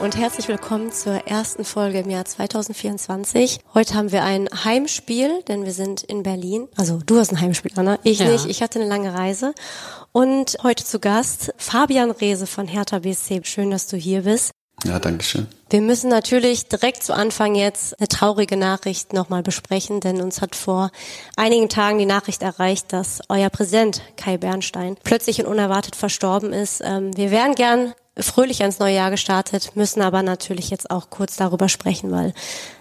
[0.00, 3.58] und herzlich willkommen zur ersten Folge im Jahr 2024.
[3.74, 6.68] Heute haben wir ein Heimspiel, denn wir sind in Berlin.
[6.76, 7.98] Also du hast ein Heimspiel, Anna.
[8.04, 8.28] Ich ja.
[8.30, 8.46] nicht.
[8.46, 9.54] Ich hatte eine lange Reise.
[10.12, 13.40] Und heute zu Gast Fabian Rehse von Hertha BSC.
[13.42, 14.52] Schön, dass du hier bist.
[14.84, 15.48] Ja, danke schön.
[15.70, 20.54] Wir müssen natürlich direkt zu Anfang jetzt eine traurige Nachricht nochmal besprechen, denn uns hat
[20.54, 20.92] vor
[21.36, 26.80] einigen Tagen die Nachricht erreicht, dass euer Präsident Kai Bernstein plötzlich und unerwartet verstorben ist.
[26.84, 31.36] Ähm, wir wären gern fröhlich ans neue Jahr gestartet, müssen aber natürlich jetzt auch kurz
[31.36, 32.34] darüber sprechen, weil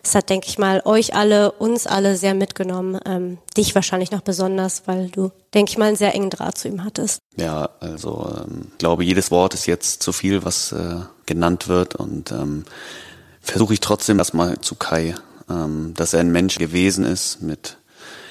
[0.04, 3.00] es hat, denke ich mal, euch alle, uns alle sehr mitgenommen.
[3.05, 6.68] Ähm, dich wahrscheinlich noch besonders, weil du, denke ich mal, einen sehr engen Draht zu
[6.68, 7.20] ihm hattest.
[7.36, 12.31] Ja, also ähm, glaube, jedes Wort ist jetzt zu viel, was äh, genannt wird und
[12.31, 12.66] ähm,
[13.42, 15.16] versuche ich trotzdem erstmal zu Kai,
[15.50, 17.78] ähm, dass er ein Mensch gewesen ist mit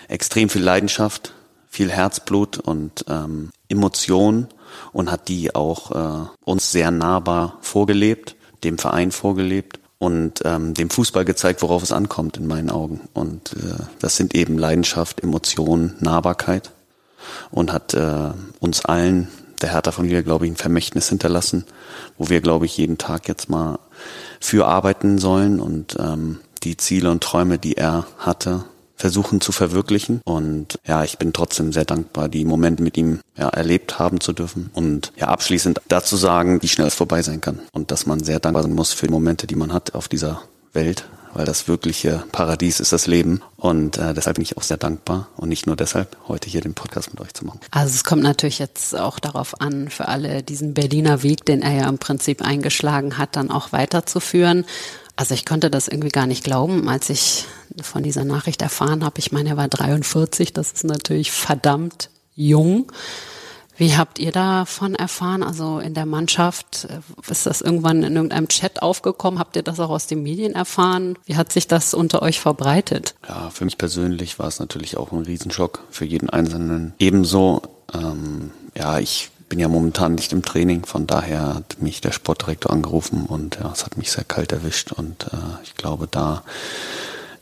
[0.08, 1.32] extrem viel Leidenschaft,
[1.68, 4.48] viel Herzblut und ähm, Emotionen
[4.92, 10.90] und hat die auch äh, uns sehr nahbar vorgelebt, dem Verein vorgelebt und ähm, dem
[10.90, 13.00] Fußball gezeigt, worauf es ankommt in meinen Augen.
[13.14, 16.70] Und äh, das sind eben Leidenschaft, Emotionen, Nahbarkeit
[17.50, 19.28] und hat äh, uns allen,
[19.62, 21.64] der Hertha von Liga, glaube ich, ein Vermächtnis hinterlassen,
[22.18, 23.78] wo wir, glaube ich, jeden Tag jetzt mal
[24.38, 28.64] für arbeiten sollen und ähm, die Ziele und Träume, die er hatte,
[28.96, 30.20] versuchen zu verwirklichen.
[30.24, 34.32] Und ja, ich bin trotzdem sehr dankbar, die Momente mit ihm ja, erlebt haben zu
[34.32, 34.70] dürfen.
[34.74, 37.60] Und ja, abschließend dazu sagen, wie schnell es vorbei sein kann.
[37.72, 40.42] Und dass man sehr dankbar sein muss für die Momente, die man hat auf dieser
[40.72, 43.42] Welt weil das wirkliche Paradies ist das Leben.
[43.58, 46.72] Und äh, deshalb bin ich auch sehr dankbar und nicht nur deshalb, heute hier den
[46.72, 47.60] Podcast mit euch zu machen.
[47.72, 51.72] Also es kommt natürlich jetzt auch darauf an, für alle diesen Berliner Weg, den er
[51.72, 54.64] ja im Prinzip eingeschlagen hat, dann auch weiterzuführen.
[55.16, 57.46] Also ich konnte das irgendwie gar nicht glauben, als ich
[57.80, 59.18] von dieser Nachricht erfahren habe.
[59.18, 62.92] Ich meine, er war 43, das ist natürlich verdammt jung.
[63.78, 65.42] Wie habt ihr davon erfahren?
[65.42, 69.38] Also in der Mannschaft, äh, ist das irgendwann in irgendeinem Chat aufgekommen?
[69.38, 71.18] Habt ihr das auch aus den Medien erfahren?
[71.26, 73.14] Wie hat sich das unter euch verbreitet?
[73.28, 76.94] Ja, für mich persönlich war es natürlich auch ein Riesenschock, für jeden Einzelnen.
[76.98, 82.12] Ebenso, ähm, ja, ich bin ja momentan nicht im Training, von daher hat mich der
[82.12, 86.42] Sportdirektor angerufen und ja, es hat mich sehr kalt erwischt und äh, ich glaube, da,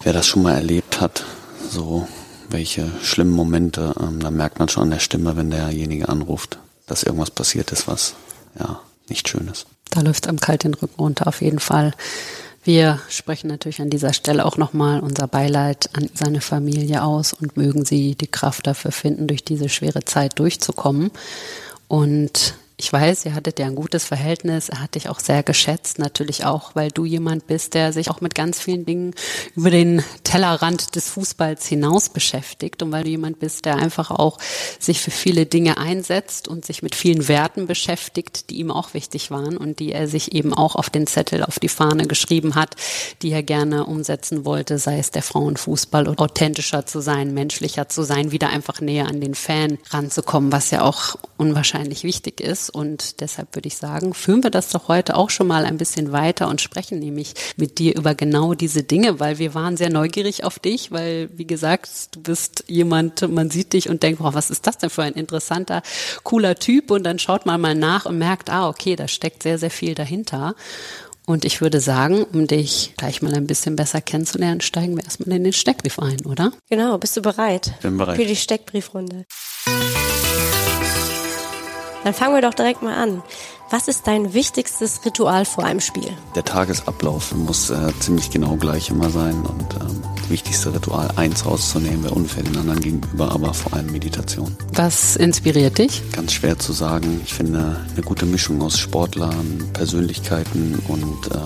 [0.02, 1.24] wer das schon mal erlebt hat,
[1.70, 2.06] so
[2.50, 7.02] welche schlimmen Momente, ähm, da merkt man schon an der Stimme, wenn derjenige anruft, dass
[7.02, 8.14] irgendwas passiert ist, was
[8.58, 9.66] ja nicht schön ist.
[9.90, 11.92] Da läuft am kalt den Rücken runter auf jeden Fall.
[12.64, 17.58] Wir sprechen natürlich an dieser Stelle auch nochmal unser Beileid an seine Familie aus und
[17.58, 21.10] mögen sie die Kraft dafür finden, durch diese schwere Zeit durchzukommen.
[21.88, 24.68] Und ich weiß, ihr hattet ja ein gutes Verhältnis.
[24.68, 28.20] Er hat dich auch sehr geschätzt, natürlich auch, weil du jemand bist, der sich auch
[28.20, 29.14] mit ganz vielen Dingen
[29.54, 34.38] über den Tellerrand des Fußballs hinaus beschäftigt und weil du jemand bist, der einfach auch
[34.80, 39.30] sich für viele Dinge einsetzt und sich mit vielen Werten beschäftigt, die ihm auch wichtig
[39.30, 42.74] waren und die er sich eben auch auf den Zettel, auf die Fahne geschrieben hat,
[43.22, 48.02] die er gerne umsetzen wollte, sei es der Frauenfußball und authentischer zu sein, menschlicher zu
[48.02, 53.20] sein, wieder einfach näher an den Fan ranzukommen, was ja auch unwahrscheinlich wichtig ist Und
[53.20, 56.48] deshalb würde ich sagen, führen wir das doch heute auch schon mal ein bisschen weiter
[56.48, 60.58] und sprechen nämlich mit dir über genau diese Dinge, weil wir waren sehr neugierig auf
[60.58, 64.66] dich, weil, wie gesagt, du bist jemand, man sieht dich und denkt, boah, was ist
[64.66, 65.82] das denn für ein interessanter,
[66.22, 66.90] cooler Typ?
[66.90, 69.94] Und dann schaut man mal nach und merkt, ah, okay, da steckt sehr, sehr viel
[69.94, 70.54] dahinter.
[71.26, 75.36] Und ich würde sagen, um dich gleich mal ein bisschen besser kennenzulernen, steigen wir erstmal
[75.36, 76.52] in den Steckbrief ein, oder?
[76.68, 77.72] Genau, bist du bereit?
[77.80, 78.16] Bin bereit.
[78.16, 79.24] Für die Steckbriefrunde.
[82.04, 83.22] Dann fangen wir doch direkt mal an.
[83.70, 86.10] Was ist dein wichtigstes Ritual vor einem Spiel?
[86.36, 91.44] Der Tagesablauf muss äh, ziemlich genau gleich immer sein und ähm, das wichtigste Ritual eins
[91.46, 94.54] rauszunehmen wäre unfair den anderen gegenüber, aber vor allem Meditation.
[94.74, 96.02] Was inspiriert dich?
[96.12, 97.20] Ganz schwer zu sagen.
[97.24, 101.38] Ich finde eine gute Mischung aus Sportlern, Persönlichkeiten und äh,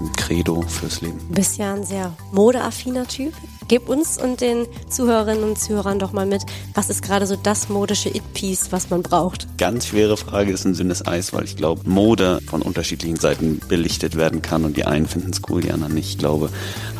[0.00, 1.18] ein Credo fürs Leben.
[1.28, 3.34] Du bist ja ein sehr modeaffiner Typ.
[3.68, 6.42] Gib uns und den Zuhörerinnen und Zuhörern doch mal mit,
[6.74, 9.48] was ist gerade so das modische It-Piece, was man braucht?
[9.58, 14.16] Ganz schwere Frage ist ein dünnes Eis, weil ich glaube, Mode von unterschiedlichen Seiten belichtet
[14.16, 16.10] werden kann und die einen finden es cool, die anderen nicht.
[16.10, 16.48] Ich glaube,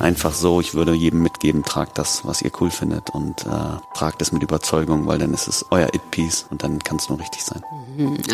[0.00, 4.20] einfach so, ich würde jedem mitgeben, tragt das, was ihr cool findet und äh, tragt
[4.20, 7.44] es mit Überzeugung, weil dann ist es euer It-Piece und dann kann es nur richtig
[7.44, 7.62] sein.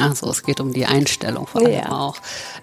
[0.01, 1.91] Also es geht um die Einstellung vor allem ja.
[1.93, 2.17] auch.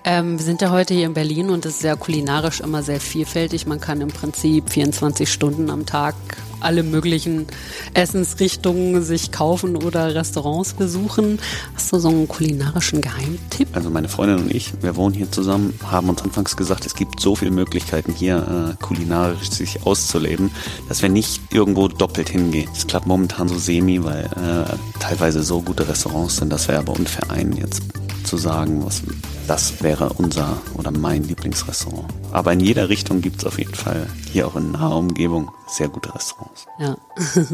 [0.04, 3.00] Ähm, wir sind ja heute hier in Berlin und es ist ja kulinarisch immer sehr
[3.00, 3.68] vielfältig.
[3.68, 6.16] Man kann im Prinzip 24 Stunden Stunden am Tag
[6.62, 7.48] alle möglichen
[7.94, 11.40] Essensrichtungen sich kaufen oder Restaurants besuchen.
[11.76, 13.68] Hast du so einen kulinarischen Geheimtipp?
[13.74, 17.20] Also meine Freundin und ich, wir wohnen hier zusammen, haben uns anfangs gesagt, es gibt
[17.20, 20.52] so viele Möglichkeiten hier äh, kulinarisch sich auszuleben,
[20.88, 22.70] dass wir nicht irgendwo doppelt hingehen.
[22.74, 26.94] Das klappt momentan so semi, weil äh, teilweise so gute Restaurants sind, dass wir aber
[26.94, 27.82] unfair einen jetzt
[28.30, 29.02] zu sagen, was
[29.48, 32.06] das wäre unser oder mein Lieblingsrestaurant.
[32.32, 35.88] Aber in jeder Richtung gibt es auf jeden Fall hier auch in naher Umgebung sehr
[35.88, 36.68] gute Restaurants.
[36.78, 36.96] Ja.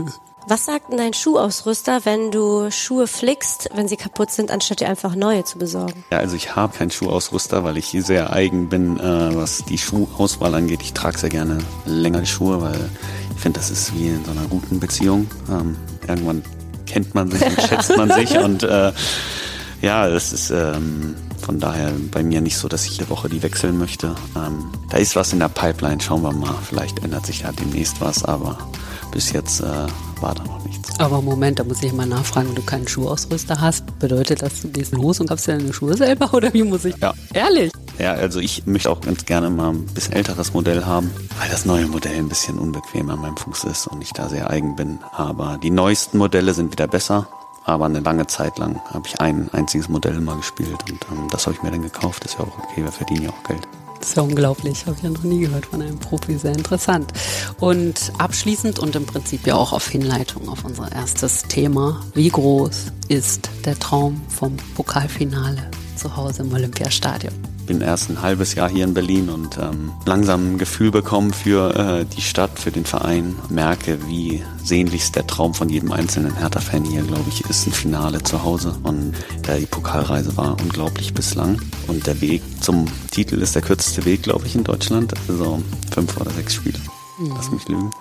[0.47, 4.87] Was sagt denn dein Schuhausrüster, wenn du Schuhe flickst, wenn sie kaputt sind, anstatt dir
[4.87, 6.03] einfach neue zu besorgen?
[6.11, 10.53] Ja, also ich habe keinen Schuhausrüster, weil ich sehr eigen bin, äh, was die Schuhauswahl
[10.53, 10.83] angeht.
[10.83, 11.57] Ich trage sehr gerne
[11.87, 12.91] länger die Schuhe, weil
[13.35, 15.27] ich finde, das ist wie in so einer guten Beziehung.
[15.49, 16.43] Ähm, irgendwann
[16.85, 18.91] kennt man sich und schätzt man sich und äh,
[19.85, 23.43] ja, es ist ähm, von daher bei mir nicht so, dass ich jede Woche die
[23.43, 24.15] wechseln möchte.
[24.35, 26.55] Ähm, da ist was in der Pipeline, schauen wir mal.
[26.67, 28.57] Vielleicht ändert sich ja demnächst was, aber
[29.11, 29.65] bis jetzt äh,
[30.21, 30.99] war da noch nichts.
[30.99, 34.69] Aber Moment, da muss ich mal nachfragen, wenn du keinen Schuhausrüster hast, bedeutet das, du
[34.69, 36.95] gehst los und kaufst dir deine Schuhe selber oder wie muss ich?
[36.97, 37.13] Ja.
[37.35, 37.71] Ehrlich?
[37.99, 41.65] Ja, also ich möchte auch ganz gerne mal ein bisschen älteres Modell haben, weil das
[41.65, 44.97] neue Modell ein bisschen unbequem an meinem Fuß ist und ich da sehr eigen bin.
[45.11, 47.27] Aber die neuesten Modelle sind wieder besser.
[47.65, 51.47] Aber eine lange Zeit lang habe ich ein einziges Modell mal gespielt und ähm, das
[51.47, 52.23] habe ich mir dann gekauft.
[52.23, 53.67] Das ist ja auch okay, wir verdienen ja auch Geld.
[53.99, 57.11] Das ist ja unglaublich, habe ich ja noch nie gehört von einem Profi, sehr interessant.
[57.59, 62.91] Und abschließend und im Prinzip ja auch auf Hinleitung auf unser erstes Thema, wie groß
[63.07, 67.54] ist der Traum vom Pokalfinale zu Hause im Olympiastadion?
[67.65, 71.75] Bin erst ein halbes Jahr hier in Berlin und ähm, langsam ein Gefühl bekommen für
[71.75, 73.35] äh, die Stadt, für den Verein.
[73.49, 78.23] Merke, wie sehnlichst der Traum von jedem einzelnen Hertha-Fan hier, glaube ich, ist ein Finale
[78.23, 78.75] zu Hause.
[78.83, 79.13] Und
[79.47, 81.61] äh, die Pokalreise war unglaublich bislang.
[81.87, 85.13] Und der Weg zum Titel ist der kürzeste Weg, glaube ich, in Deutschland.
[85.27, 86.79] Also fünf oder sechs Spiele.
[87.19, 87.33] Mhm.
[87.35, 87.91] Lass mich lügen.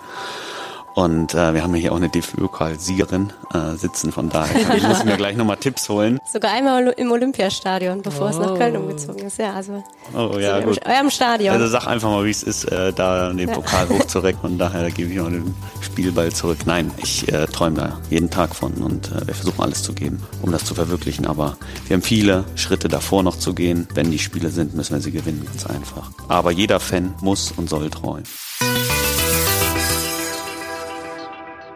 [0.95, 5.17] Und äh, wir haben hier auch eine DFB-Pokal-Siegerin äh, sitzen, von daher ich muss mir
[5.17, 6.19] gleich nochmal Tipps holen.
[6.31, 8.29] Sogar einmal im Olympiastadion, bevor oh.
[8.29, 9.37] es nach Köln umgezogen ist.
[9.37, 9.83] Ja, also
[10.13, 10.79] oh, ja, gut.
[10.85, 11.53] eurem Stadion.
[11.53, 13.95] Also sag einfach mal, wie es ist, äh, da den Pokal ja.
[13.95, 16.59] hochzurecken und daher gebe ich noch den Spielball zurück.
[16.65, 20.23] Nein, ich äh, träume da jeden Tag von und äh, wir versuchen alles zu geben,
[20.41, 21.27] um das zu verwirklichen.
[21.27, 21.57] Aber
[21.87, 23.85] wir haben viele Schritte davor noch zu gehen.
[23.93, 26.09] Wenn die Spiele sind, müssen wir sie gewinnen, ganz einfach.
[26.29, 28.23] Aber jeder Fan muss und soll träumen.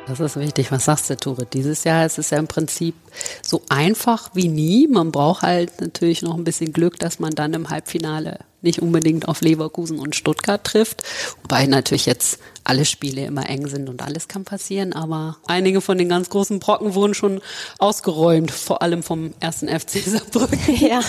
[0.09, 0.71] Das ist wichtig.
[0.71, 1.45] Was sagst du, Tore?
[1.45, 2.95] Dieses Jahr ist es ja im Prinzip
[3.43, 4.87] so einfach wie nie.
[4.87, 9.27] Man braucht halt natürlich noch ein bisschen Glück, dass man dann im Halbfinale nicht unbedingt
[9.27, 11.03] auf Leverkusen und Stuttgart trifft.
[11.43, 14.93] Wobei natürlich jetzt alle Spiele immer eng sind und alles kann passieren.
[14.93, 17.39] Aber einige von den ganz großen Brocken wurden schon
[17.77, 20.59] ausgeräumt, vor allem vom ersten FC Saarbrücken.
[20.79, 21.01] Ja.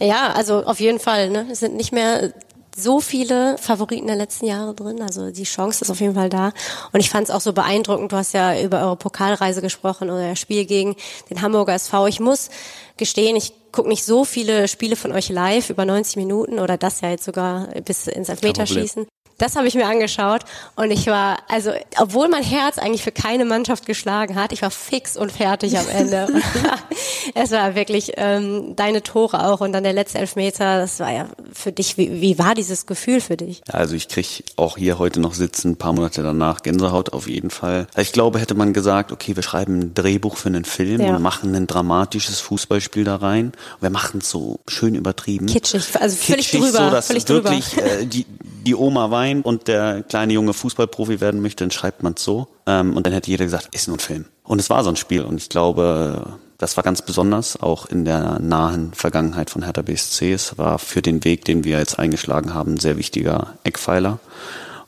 [0.00, 1.28] ja, also auf jeden Fall.
[1.28, 1.46] Ne?
[1.50, 2.32] Es sind nicht mehr
[2.80, 5.02] so viele Favoriten der letzten Jahre drin.
[5.02, 6.52] Also die Chance ist auf jeden Fall da.
[6.92, 8.12] Und ich fand es auch so beeindruckend.
[8.12, 10.96] Du hast ja über eure Pokalreise gesprochen oder das Spiel gegen
[11.30, 12.06] den Hamburger SV.
[12.06, 12.50] Ich muss
[12.96, 17.00] gestehen, ich gucke nicht so viele Spiele von euch live über 90 Minuten oder das
[17.00, 19.06] ja jetzt sogar bis ins Elfmeterschießen.
[19.40, 20.42] Das habe ich mir angeschaut
[20.76, 24.70] und ich war, also obwohl mein Herz eigentlich für keine Mannschaft geschlagen hat, ich war
[24.70, 26.28] fix und fertig am Ende.
[27.34, 31.26] es war wirklich ähm, deine Tore auch und dann der letzte Elfmeter, das war ja
[31.52, 33.62] für dich, wie, wie war dieses Gefühl für dich?
[33.70, 37.50] Also ich krieg auch hier heute noch sitzen, ein paar Monate danach, Gänsehaut auf jeden
[37.50, 37.86] Fall.
[37.96, 41.16] Ich glaube, hätte man gesagt, okay, wir schreiben ein Drehbuch für einen Film ja.
[41.16, 43.46] und machen ein dramatisches Fußballspiel da rein.
[43.46, 45.46] Und wir machen es so schön übertrieben.
[45.46, 46.86] Kitschig, also völlig Kitschig, drüber.
[46.86, 48.26] So, dass völlig wirklich äh, die,
[48.66, 52.48] die Oma weint und der kleine Junge Fußballprofi werden möchte, dann schreibt man es so.
[52.66, 54.24] Ähm, und dann hätte jeder gesagt, ist nur ein Film.
[54.44, 55.22] Und es war so ein Spiel.
[55.22, 60.30] Und ich glaube, das war ganz besonders, auch in der nahen Vergangenheit von Hertha BSC.
[60.32, 64.18] Es war für den Weg, den wir jetzt eingeschlagen haben, ein sehr wichtiger Eckpfeiler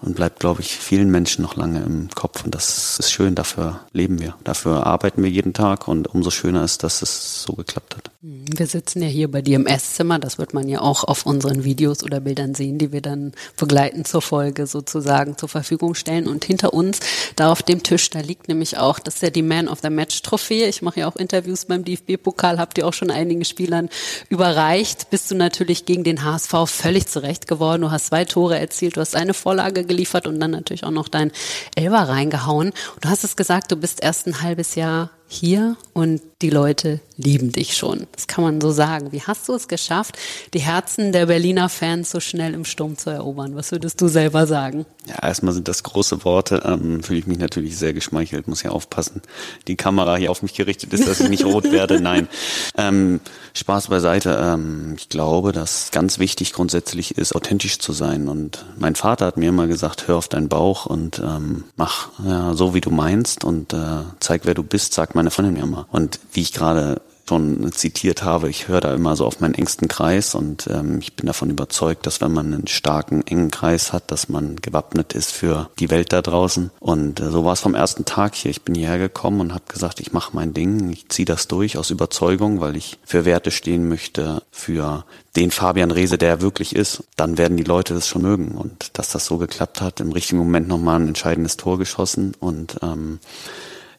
[0.02, 2.44] und bleibt, glaube ich, vielen Menschen noch lange im Kopf.
[2.44, 4.34] Und das ist schön, dafür leben wir.
[4.44, 8.11] Dafür arbeiten wir jeden Tag und umso schöner ist, dass es so geklappt hat.
[8.24, 10.20] Wir sitzen ja hier bei dir im Esszimmer.
[10.20, 14.06] Das wird man ja auch auf unseren Videos oder Bildern sehen, die wir dann begleitend
[14.06, 16.28] zur Folge sozusagen zur Verfügung stellen.
[16.28, 17.00] Und hinter uns,
[17.34, 19.90] da auf dem Tisch, da liegt nämlich auch, das ist ja die Man of the
[19.90, 20.68] Match Trophäe.
[20.68, 23.88] Ich mache ja auch Interviews beim DFB-Pokal, habt ihr auch schon einigen Spielern
[24.28, 25.10] überreicht.
[25.10, 27.82] Bist du natürlich gegen den HSV völlig zurecht geworden.
[27.82, 31.08] Du hast zwei Tore erzielt, du hast eine Vorlage geliefert und dann natürlich auch noch
[31.08, 31.32] dein
[31.74, 32.72] Elber reingehauen.
[33.00, 37.52] Du hast es gesagt, du bist erst ein halbes Jahr hier und die Leute lieben
[37.52, 38.06] dich schon.
[38.12, 39.12] Das kann man so sagen.
[39.12, 40.18] Wie hast du es geschafft,
[40.54, 43.56] die Herzen der Berliner Fans so schnell im Sturm zu erobern?
[43.56, 44.84] Was würdest du selber sagen?
[45.06, 46.62] Ja, erstmal sind das große Worte.
[46.64, 49.22] Ähm, Fühle ich mich natürlich sehr geschmeichelt, muss ja aufpassen.
[49.66, 52.00] Die Kamera hier auf mich gerichtet ist, dass ich nicht rot werde.
[52.00, 52.28] Nein.
[52.76, 53.20] Ähm,
[53.54, 54.38] Spaß beiseite.
[54.42, 58.28] Ähm, ich glaube, dass ganz wichtig grundsätzlich ist, authentisch zu sein.
[58.28, 62.54] Und mein Vater hat mir immer gesagt, hör auf deinen Bauch und ähm, mach ja,
[62.54, 65.86] so, wie du meinst und äh, zeig, wer du bist, sagt meine Freundin mir immer.
[65.90, 69.88] Und wie ich gerade schon zitiert habe, ich höre da immer so auf meinen engsten
[69.88, 74.10] Kreis und ähm, ich bin davon überzeugt, dass wenn man einen starken, engen Kreis hat,
[74.10, 76.70] dass man gewappnet ist für die Welt da draußen.
[76.80, 78.50] Und äh, so war es vom ersten Tag hier.
[78.50, 81.78] Ich bin hierher gekommen und habe gesagt, ich mache mein Ding, ich ziehe das durch
[81.78, 85.04] aus Überzeugung, weil ich für Werte stehen möchte, für
[85.36, 88.52] den Fabian Rehse, der er wirklich ist, dann werden die Leute das schon mögen.
[88.52, 92.76] Und dass das so geklappt hat, im richtigen Moment nochmal ein entscheidendes Tor geschossen und
[92.82, 93.18] ähm,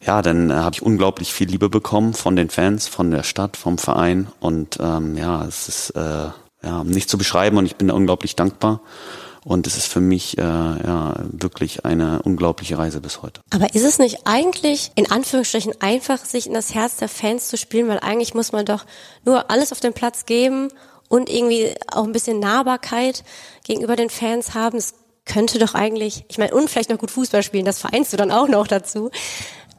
[0.06, 3.58] ja, dann äh, habe ich unglaublich viel Liebe bekommen von den Fans, von der Stadt,
[3.58, 6.30] vom Verein und ähm, ja, es ist äh,
[6.64, 8.82] ja nicht zu beschreiben und ich bin da unglaublich dankbar.
[9.46, 13.42] Und es ist für mich äh, ja wirklich eine unglaubliche Reise bis heute.
[13.50, 17.58] Aber ist es nicht eigentlich in Anführungsstrichen einfach, sich in das Herz der Fans zu
[17.58, 18.86] spielen, weil eigentlich muss man doch
[19.26, 20.70] nur alles auf den Platz geben
[21.10, 23.26] und irgendwie auch ein bisschen Nahbarkeit
[23.66, 24.78] gegenüber den Fans haben.
[24.78, 24.94] Es
[25.26, 28.32] könnte doch eigentlich, ich meine, und vielleicht noch gut Fußball spielen, das vereinst du dann
[28.32, 29.10] auch noch dazu.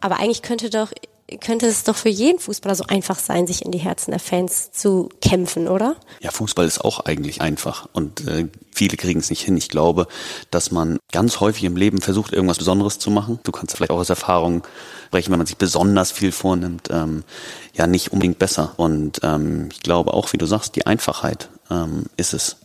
[0.05, 0.93] Aber eigentlich könnte doch
[1.41, 4.71] könnte es doch für jeden Fußballer so einfach sein, sich in die Herzen der Fans
[4.73, 5.97] zu kämpfen, oder?
[6.21, 9.57] Ja, Fußball ist auch eigentlich einfach und äh, viele kriegen es nicht hin.
[9.57, 10.07] Ich glaube,
[10.51, 13.41] dass man ganz häufig im Leben versucht, irgendwas Besonderes zu machen.
[13.45, 14.65] Du kannst vielleicht auch aus Erfahrung
[15.07, 17.25] sprechen, wenn man sich besonders viel vornimmt, ähm,
[17.73, 18.75] ja nicht unbedingt besser.
[18.77, 22.57] Und ähm, ich glaube auch, wie du sagst, die Einfachheit ähm, ist es.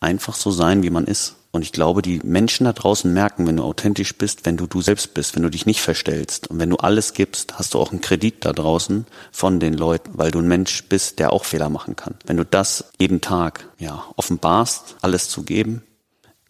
[0.00, 1.36] Einfach so sein, wie man ist.
[1.52, 4.80] Und ich glaube, die Menschen da draußen merken, wenn du authentisch bist, wenn du du
[4.82, 7.90] selbst bist, wenn du dich nicht verstellst und wenn du alles gibst, hast du auch
[7.90, 11.68] einen Kredit da draußen von den Leuten, weil du ein Mensch bist, der auch Fehler
[11.68, 12.14] machen kann.
[12.24, 15.82] Wenn du das jeden Tag, ja, offenbarst, alles zu geben,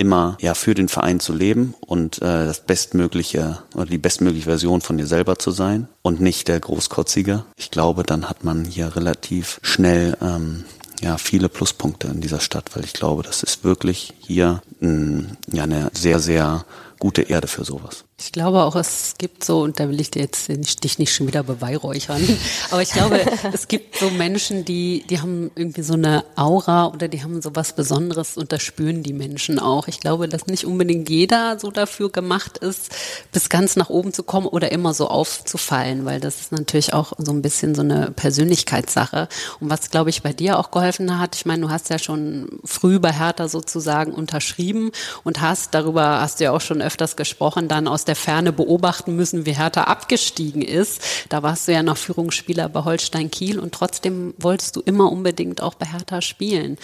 [0.00, 4.80] immer ja für den Verein zu leben und äh, das bestmögliche oder die bestmögliche Version
[4.80, 7.45] von dir selber zu sein und nicht der Großkotzige.
[7.57, 10.64] Ich glaube, dann hat man hier relativ schnell ähm,
[11.00, 15.64] ja viele Pluspunkte in dieser Stadt, weil ich glaube, das ist wirklich hier mh, ja
[15.64, 16.64] eine sehr sehr
[16.99, 18.04] gute Erde für sowas.
[18.22, 21.26] Ich glaube auch, es gibt so, und da will ich dir jetzt dich nicht schon
[21.26, 22.22] wieder beweihräuchern,
[22.70, 23.20] aber ich glaube,
[23.52, 27.56] es gibt so Menschen, die, die haben irgendwie so eine Aura oder die haben so
[27.56, 29.88] was Besonderes und das spüren die Menschen auch.
[29.88, 32.90] Ich glaube, dass nicht unbedingt jeder so dafür gemacht ist,
[33.32, 37.14] bis ganz nach oben zu kommen oder immer so aufzufallen, weil das ist natürlich auch
[37.16, 39.28] so ein bisschen so eine Persönlichkeitssache.
[39.60, 42.60] Und was, glaube ich, bei dir auch geholfen hat, ich meine, du hast ja schon
[42.66, 44.90] früh bei Hertha sozusagen unterschrieben
[45.24, 49.17] und hast, darüber hast du ja auch schon öfters gesprochen, dann aus der Ferne beobachten
[49.17, 51.02] müssen, wie Hertha abgestiegen ist.
[51.29, 55.62] Da warst du ja noch Führungsspieler bei Holstein Kiel und trotzdem wolltest du immer unbedingt
[55.62, 56.79] auch bei Hertha spielen.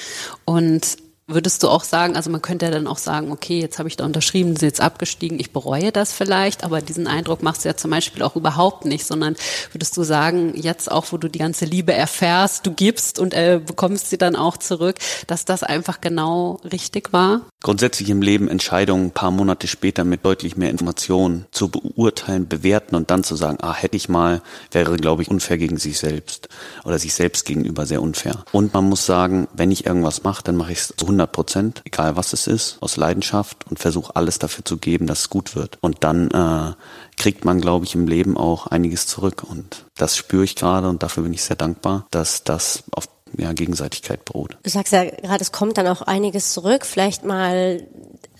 [0.44, 3.88] Und Würdest du auch sagen, also man könnte ja dann auch sagen, okay, jetzt habe
[3.88, 7.68] ich da unterschrieben, sind jetzt abgestiegen, ich bereue das vielleicht, aber diesen Eindruck machst du
[7.68, 9.34] ja zum Beispiel auch überhaupt nicht, sondern
[9.72, 13.60] würdest du sagen, jetzt auch, wo du die ganze Liebe erfährst, du gibst und äh,
[13.64, 17.40] bekommst sie dann auch zurück, dass das einfach genau richtig war?
[17.66, 22.94] Grundsätzlich im Leben Entscheidungen ein paar Monate später mit deutlich mehr Informationen zu beurteilen, bewerten
[22.94, 26.48] und dann zu sagen, ah, hätte ich mal, wäre, glaube ich, unfair gegen sich selbst
[26.84, 28.44] oder sich selbst gegenüber sehr unfair.
[28.52, 31.82] Und man muss sagen, wenn ich irgendwas mache, dann mache ich es zu 100 Prozent,
[31.84, 35.56] egal was es ist, aus Leidenschaft und versuche alles dafür zu geben, dass es gut
[35.56, 35.78] wird.
[35.80, 36.72] Und dann äh,
[37.16, 39.42] kriegt man, glaube ich, im Leben auch einiges zurück.
[39.42, 43.52] Und das spüre ich gerade und dafür bin ich sehr dankbar, dass das auf ja,
[43.52, 44.56] Gegenseitigkeit beruht.
[44.62, 46.86] Du sagst ja gerade, es kommt dann auch einiges zurück.
[46.86, 47.86] Vielleicht mal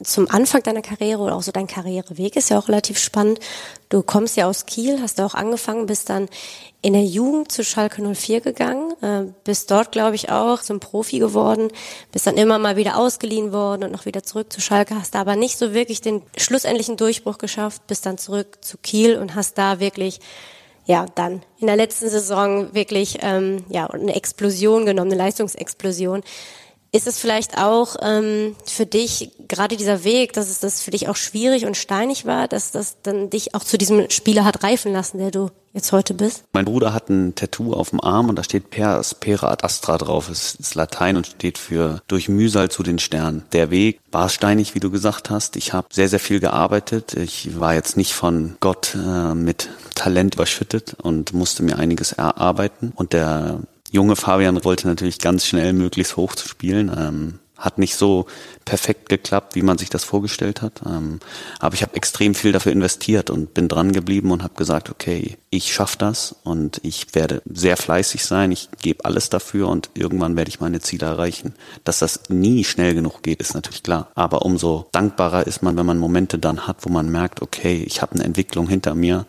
[0.03, 3.41] zum Anfang deiner Karriere oder auch so dein Karriereweg ist ja auch relativ spannend.
[3.89, 6.29] Du kommst ja aus Kiel, hast da auch angefangen, bist dann
[6.83, 11.19] in der Jugend zu Schalke 04 gegangen, äh, bist dort, glaube ich, auch zum Profi
[11.19, 11.69] geworden,
[12.13, 15.21] bist dann immer mal wieder ausgeliehen worden und noch wieder zurück zu Schalke, hast da
[15.21, 19.57] aber nicht so wirklich den schlussendlichen Durchbruch geschafft, bist dann zurück zu Kiel und hast
[19.57, 20.21] da wirklich
[20.87, 26.23] ja, dann in der letzten Saison wirklich ähm, ja, eine Explosion genommen, eine Leistungsexplosion.
[26.97, 31.11] Ist es vielleicht auch ähm, für dich gerade dieser Weg, dass es das für dich
[31.11, 34.95] auch schwierig und steinig war, dass das dann dich auch zu diesem Spieler hat reifen
[34.95, 36.45] lassen, der du jetzt heute bist?
[36.55, 39.99] Mein Bruder hat ein Tattoo auf dem Arm und da steht Per Aspera ad Astra
[39.99, 40.31] drauf.
[40.31, 43.45] Es ist Latein und steht für durch Mühsal zu den Sternen.
[43.53, 45.57] Der Weg war steinig, wie du gesagt hast.
[45.57, 47.13] Ich habe sehr, sehr viel gearbeitet.
[47.13, 52.95] Ich war jetzt nicht von Gott äh, mit Talent überschüttet und musste mir einiges erarbeiten.
[52.97, 53.61] Und der
[53.97, 56.93] junge Fabian wollte natürlich ganz schnell möglichst hoch zu spielen.
[56.97, 58.27] Ähm, hat nicht so
[58.67, 60.83] perfekt geklappt, wie man sich das vorgestellt hat.
[60.85, 61.21] Ähm,
[61.59, 65.39] aber ich habe extrem viel dafür investiert und bin dran geblieben und habe gesagt, okay,
[65.49, 68.53] ich schaffe das und ich werde sehr fleißig sein.
[68.53, 71.55] Ich gebe alles dafür und irgendwann werde ich meine Ziele erreichen.
[71.85, 74.11] Dass das nie schnell genug geht, ist natürlich klar.
[74.15, 78.03] Aber umso dankbarer ist man, wenn man Momente dann hat, wo man merkt, okay, ich
[78.03, 79.25] habe eine Entwicklung hinter mir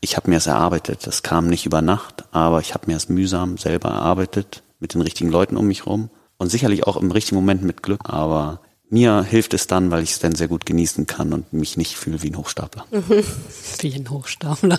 [0.00, 1.06] ich habe mir es erarbeitet.
[1.06, 5.02] Das kam nicht über Nacht, aber ich habe mir es mühsam selber erarbeitet, mit den
[5.02, 8.02] richtigen Leuten um mich rum und sicherlich auch im richtigen Moment mit Glück.
[8.04, 11.76] Aber mir hilft es dann, weil ich es dann sehr gut genießen kann und mich
[11.76, 12.86] nicht fühle wie ein Hochstapler.
[13.80, 14.78] Wie ein Hochstapler.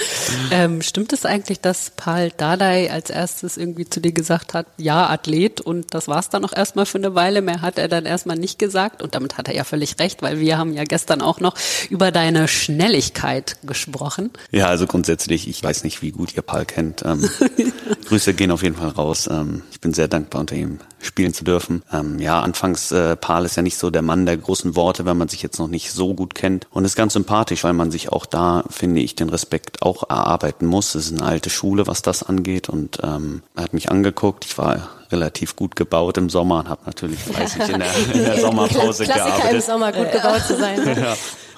[0.52, 5.08] ähm, stimmt es eigentlich, dass Paul Dardai als erstes irgendwie zu dir gesagt hat, ja,
[5.08, 8.38] Athlet und das war's dann auch erstmal für eine Weile, mehr hat er dann erstmal
[8.38, 11.40] nicht gesagt und damit hat er ja völlig recht, weil wir haben ja gestern auch
[11.40, 11.54] noch
[11.90, 14.30] über deine Schnelligkeit gesprochen.
[14.52, 17.04] Ja, also grundsätzlich, ich weiß nicht, wie gut ihr Paul kennt.
[17.04, 17.28] Ähm,
[18.08, 19.28] Grüße gehen auf jeden Fall raus.
[19.30, 21.82] Ähm, ich bin sehr dankbar, unter ihm spielen zu dürfen.
[21.92, 25.16] Ähm, ja, anfangs, äh, Paul ist ja nicht so der Mann der großen Worte, wenn
[25.16, 28.10] man sich jetzt noch nicht so gut kennt und ist ganz sympathisch, weil man sich
[28.10, 30.94] auch da, finde ich, den Respekt auch erarbeiten muss.
[30.94, 34.44] Es ist eine alte Schule, was das angeht und ähm, er hat mich angeguckt.
[34.44, 38.40] Ich war relativ gut gebaut im Sommer und habe natürlich fleißig in der, in der
[38.40, 39.52] Sommerpause Klassiker gearbeitet.
[39.54, 40.84] im Sommer gut gebaut zu sein.
[40.84, 40.96] Ne?
[41.00, 41.16] Ja.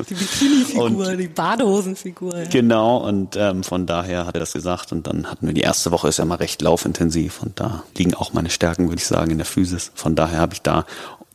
[0.08, 2.44] Die Bikini-Figur, die Badehosen-Figur.
[2.50, 4.90] Genau, und ähm, von daher hat er das gesagt.
[4.90, 8.14] Und dann hatten wir die erste Woche ist ja mal recht laufintensiv und da liegen
[8.14, 9.92] auch meine Stärken, würde ich sagen, in der Physis.
[9.94, 10.86] Von daher habe ich da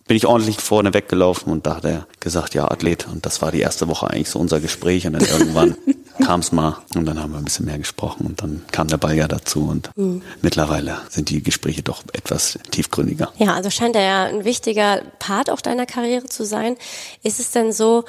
[0.08, 3.08] bin ich ordentlich vorne weggelaufen und da hat er gesagt, ja, Athlet.
[3.08, 5.06] Und das war die erste Woche eigentlich so unser Gespräch.
[5.06, 5.76] Und dann irgendwann
[6.24, 8.98] kam es mal und dann haben wir ein bisschen mehr gesprochen und dann kam der
[8.98, 9.92] Ball ja dazu und
[10.42, 13.32] mittlerweile sind die Gespräche doch etwas tiefgründiger.
[13.38, 16.76] Ja, also scheint er ja ein wichtiger Part auch deiner Karriere zu sein.
[17.24, 18.06] Ist es denn so,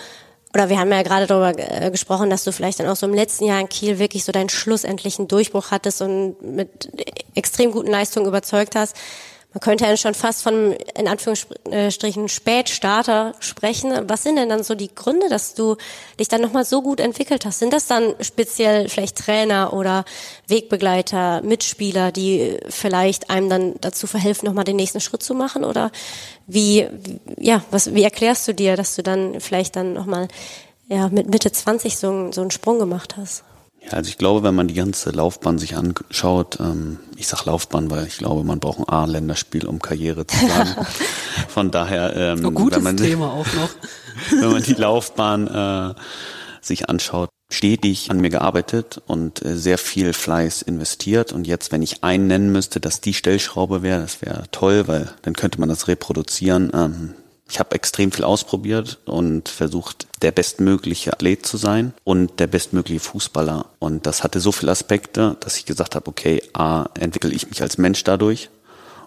[0.54, 3.14] oder wir haben ja gerade darüber äh, gesprochen, dass du vielleicht dann auch so im
[3.14, 6.90] letzten Jahr in Kiel wirklich so deinen schlussendlichen Durchbruch hattest und mit
[7.34, 8.96] extrem guten Leistungen überzeugt hast.
[9.58, 13.92] Man könnte ja schon fast von, in Anführungsstrichen, Spätstarter sprechen.
[14.08, 15.74] Was sind denn dann so die Gründe, dass du
[16.20, 17.58] dich dann nochmal so gut entwickelt hast?
[17.58, 20.04] Sind das dann speziell vielleicht Trainer oder
[20.46, 25.64] Wegbegleiter, Mitspieler, die vielleicht einem dann dazu verhelfen, nochmal den nächsten Schritt zu machen?
[25.64, 25.90] Oder
[26.46, 26.86] wie,
[27.36, 30.28] ja, was, wie erklärst du dir, dass du dann vielleicht dann nochmal
[30.86, 33.42] ja, mit Mitte 20 so, so einen Sprung gemacht hast?
[33.84, 37.90] Ja, also ich glaube, wenn man die ganze Laufbahn sich anschaut, ähm, ich sag Laufbahn,
[37.90, 40.86] weil ich glaube, man braucht ein A-Länderspiel, um Karriere zu sagen.
[41.48, 43.70] Von daher, ähm, Ein gutes wenn, man, Thema auch noch.
[44.30, 45.94] wenn man die Laufbahn äh,
[46.60, 51.32] sich anschaut, stetig an mir gearbeitet und äh, sehr viel Fleiß investiert.
[51.32, 55.10] Und jetzt, wenn ich einen nennen müsste, dass die Stellschraube wäre, das wäre toll, weil
[55.22, 56.70] dann könnte man das reproduzieren.
[56.74, 57.14] Ähm,
[57.50, 63.00] ich habe extrem viel ausprobiert und versucht, der bestmögliche Athlet zu sein und der bestmögliche
[63.00, 63.66] Fußballer.
[63.78, 67.62] Und das hatte so viele Aspekte, dass ich gesagt habe, okay, A, entwickle ich mich
[67.62, 68.50] als Mensch dadurch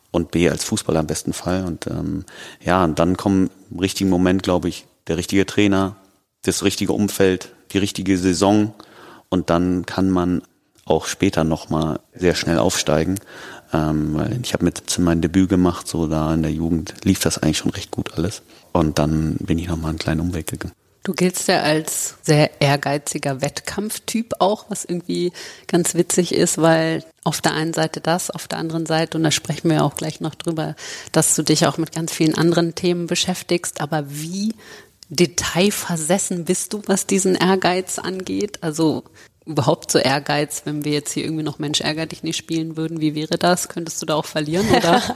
[0.09, 1.65] und B, als Fußballer im besten Fall.
[1.65, 2.25] Und ähm,
[2.63, 5.95] ja, und dann kommt im richtigen Moment, glaube ich, der richtige Trainer,
[6.43, 8.73] das richtige Umfeld, die richtige Saison
[9.29, 10.41] und dann kann man
[10.85, 13.19] auch später nochmal sehr schnell aufsteigen.
[13.73, 17.37] Ähm, ich habe mit 17 mein Debüt gemacht, so da in der Jugend lief das
[17.37, 18.41] eigentlich schon recht gut alles.
[18.71, 20.73] Und dann bin ich nochmal einen kleinen Umweg gegangen.
[21.03, 25.31] Du giltst ja als sehr ehrgeiziger Wettkampftyp auch, was irgendwie
[25.65, 29.31] ganz witzig ist, weil auf der einen Seite das, auf der anderen Seite, und da
[29.31, 30.75] sprechen wir auch gleich noch drüber,
[31.11, 34.53] dass du dich auch mit ganz vielen anderen Themen beschäftigst, aber wie
[35.09, 38.59] detailversessen bist du, was diesen Ehrgeiz angeht?
[38.61, 39.03] Also
[39.45, 43.01] überhaupt so Ehrgeiz, wenn wir jetzt hier irgendwie noch Mensch ärger dich nicht spielen würden,
[43.01, 43.69] wie wäre das?
[43.69, 45.01] Könntest du da auch verlieren oder?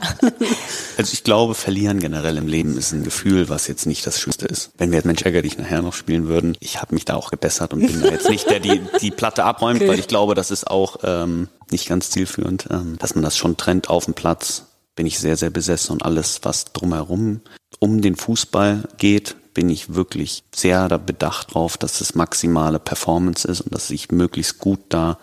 [0.98, 4.46] Also ich glaube, verlieren generell im Leben ist ein Gefühl, was jetzt nicht das Schönste
[4.46, 4.70] ist.
[4.78, 7.30] Wenn wir jetzt Mensch ärger dich nachher noch spielen würden, ich habe mich da auch
[7.30, 9.90] gebessert und bin da jetzt nicht der, die die Platte abräumt, Okay.
[9.90, 13.56] weil ich glaube, das ist auch ähm, nicht ganz zielführend, ähm, dass man das schon
[13.58, 14.64] trennt auf dem Platz.
[14.94, 17.42] Bin ich sehr, sehr besessen und alles, was drumherum
[17.78, 23.48] um den Fußball geht, bin ich wirklich sehr da bedacht drauf, dass es maximale Performance
[23.48, 25.18] ist und dass ich möglichst gut da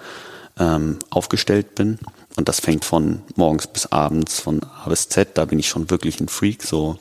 [0.57, 1.99] ähm, aufgestellt bin.
[2.35, 5.91] Und das fängt von morgens bis abends, von A bis Z, da bin ich schon
[5.91, 6.63] wirklich ein Freak.
[6.63, 6.97] So,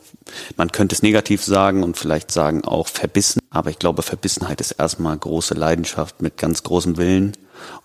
[0.58, 4.72] man könnte es negativ sagen und vielleicht sagen auch verbissen, aber ich glaube, Verbissenheit ist
[4.72, 7.32] erstmal große Leidenschaft mit ganz großem Willen.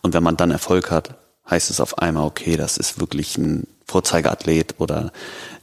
[0.01, 1.15] Und wenn man dann Erfolg hat,
[1.49, 5.11] heißt es auf einmal, okay, das ist wirklich ein Vorzeigeathlet oder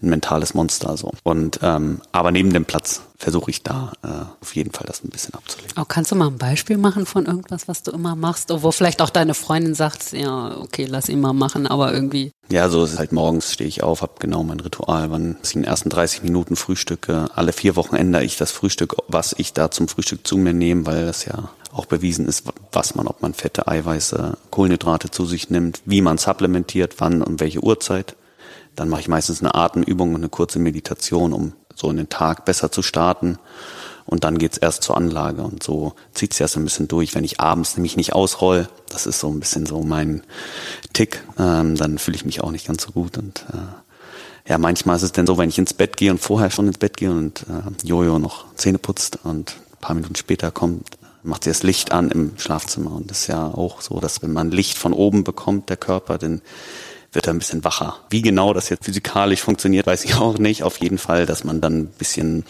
[0.02, 1.12] ein mentales Monster so.
[1.22, 5.10] Und ähm, aber neben dem Platz versuche ich da äh, auf jeden Fall das ein
[5.10, 5.72] bisschen abzulegen.
[5.78, 9.02] Oh, kannst du mal ein Beispiel machen von irgendwas, was du immer machst, wo vielleicht
[9.02, 12.32] auch deine Freundin sagt, ja, okay, lass ihn mal machen, aber irgendwie.
[12.50, 15.54] Ja, so ist es halt morgens stehe ich auf, habe genau mein Ritual, wann ich
[15.54, 17.26] in den ersten 30 Minuten frühstücke.
[17.34, 20.86] Alle vier Wochen ändere ich das Frühstück, was ich da zum Frühstück zu mir nehme,
[20.86, 25.50] weil das ja auch bewiesen ist, was man, ob man Fette, Eiweiße, Kohlenhydrate zu sich
[25.50, 28.16] nimmt, wie man supplementiert, wann und welche Uhrzeit.
[28.76, 32.44] Dann mache ich meistens eine Atemübung und eine kurze Meditation, um so in den Tag
[32.44, 33.38] besser zu starten.
[34.06, 35.42] Und dann geht's erst zur Anlage.
[35.42, 37.14] Und so zieht sich das ein bisschen durch.
[37.14, 40.22] Wenn ich abends nämlich nicht ausroll, das ist so ein bisschen so mein
[40.92, 43.16] Tick, ähm, dann fühle ich mich auch nicht ganz so gut.
[43.18, 46.50] Und äh, ja, manchmal ist es dann so, wenn ich ins Bett gehe und vorher
[46.50, 50.50] schon ins Bett gehe und äh, Jojo noch Zähne putzt und ein paar Minuten später
[50.50, 50.86] kommt,
[51.24, 52.92] macht sie das Licht an im Schlafzimmer.
[52.92, 56.18] Und das ist ja auch so, dass wenn man Licht von oben bekommt, der Körper,
[56.18, 56.42] dann
[57.12, 57.96] wird er ein bisschen wacher.
[58.10, 60.62] Wie genau das jetzt physikalisch funktioniert, weiß ich auch nicht.
[60.62, 62.44] Auf jeden Fall, dass man dann ein bisschen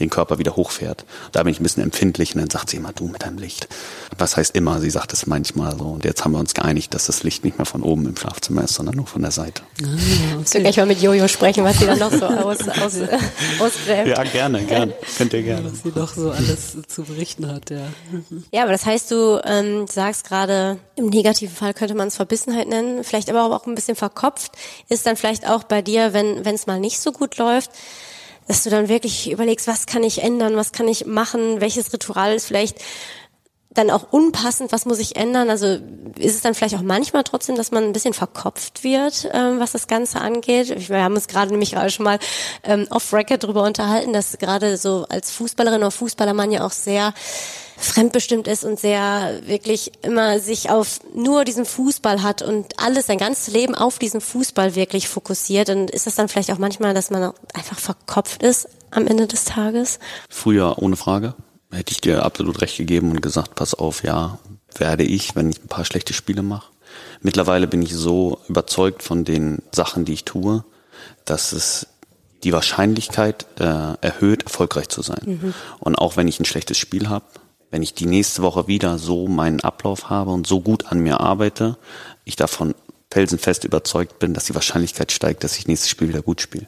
[0.00, 1.04] den Körper wieder hochfährt.
[1.32, 3.68] Da bin ich ein bisschen empfindlich und dann sagt sie immer, du mit deinem Licht.
[4.16, 4.80] Was heißt immer?
[4.80, 5.84] Sie sagt es manchmal so.
[5.84, 8.64] Und jetzt haben wir uns geeinigt, dass das Licht nicht mehr von oben im Schlafzimmer
[8.64, 9.62] ist, sondern nur von der Seite.
[9.82, 10.36] Ah, okay.
[10.38, 13.18] Musst du gleich mal mit Jojo sprechen, was sie dann noch so aus, aus, äh,
[13.58, 14.08] ausgräbt.
[14.08, 14.94] Ja, gerne, gerne.
[15.16, 15.72] Könnt ihr gerne.
[15.72, 17.86] Was sie noch so alles zu berichten hat, ja.
[18.52, 22.68] Ja, aber das heißt, du ähm, sagst gerade, im negativen Fall könnte man es Verbissenheit
[22.68, 24.52] nennen, vielleicht aber auch ein bisschen verkopft.
[24.88, 27.70] Ist dann vielleicht auch bei dir, wenn es mal nicht so gut läuft,
[28.48, 32.34] dass du dann wirklich überlegst, was kann ich ändern, was kann ich machen, welches Ritual
[32.34, 32.78] ist vielleicht
[33.78, 35.50] dann auch unpassend, was muss ich ändern?
[35.50, 35.78] Also
[36.18, 39.72] ist es dann vielleicht auch manchmal trotzdem, dass man ein bisschen verkopft wird, ähm, was
[39.72, 40.88] das Ganze angeht?
[40.88, 42.18] Wir haben uns gerade nämlich gerade schon mal
[42.64, 47.14] ähm, off-record darüber unterhalten, dass gerade so als Fußballerin oder Fußballer man ja auch sehr
[47.76, 53.18] fremdbestimmt ist und sehr wirklich immer sich auf nur diesen Fußball hat und alles, sein
[53.18, 55.70] ganzes Leben auf diesen Fußball wirklich fokussiert.
[55.70, 59.44] Und ist das dann vielleicht auch manchmal, dass man einfach verkopft ist am Ende des
[59.44, 60.00] Tages?
[60.28, 61.34] Früher ohne Frage
[61.70, 64.38] hätte ich dir absolut recht gegeben und gesagt, pass auf, ja,
[64.76, 66.70] werde ich, wenn ich ein paar schlechte Spiele mache.
[67.20, 70.64] Mittlerweile bin ich so überzeugt von den Sachen, die ich tue,
[71.24, 71.86] dass es
[72.44, 75.20] die Wahrscheinlichkeit äh, erhöht, erfolgreich zu sein.
[75.24, 75.54] Mhm.
[75.80, 77.24] Und auch wenn ich ein schlechtes Spiel habe,
[77.70, 81.20] wenn ich die nächste Woche wieder so meinen Ablauf habe und so gut an mir
[81.20, 81.76] arbeite,
[82.24, 82.74] ich davon
[83.10, 86.66] felsenfest überzeugt bin, dass die Wahrscheinlichkeit steigt, dass ich nächstes Spiel wieder gut spiele.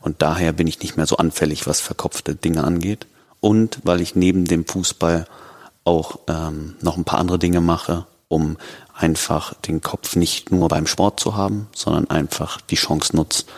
[0.00, 3.06] Und daher bin ich nicht mehr so anfällig, was verkopfte Dinge angeht.
[3.40, 5.26] Und weil ich neben dem Fußball
[5.84, 8.56] auch ähm, noch ein paar andere Dinge mache, um
[8.94, 13.48] einfach den Kopf nicht nur beim Sport zu haben, sondern einfach die Chance nutzt,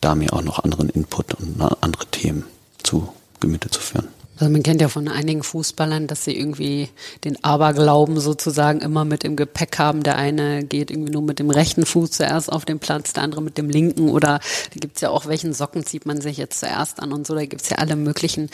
[0.00, 2.44] da mir auch noch anderen Input und andere Themen
[2.82, 4.08] zu Gemüte zu führen.
[4.40, 6.88] Also man kennt ja von einigen Fußballern, dass sie irgendwie
[7.24, 10.02] den Aberglauben sozusagen immer mit im Gepäck haben.
[10.02, 13.42] Der eine geht irgendwie nur mit dem rechten Fuß zuerst auf den Platz, der andere
[13.42, 14.08] mit dem linken.
[14.08, 14.38] Oder
[14.72, 17.34] da gibt's ja auch, welchen Socken zieht man sich jetzt zuerst an und so.
[17.34, 18.48] Da gibt's ja alle möglichen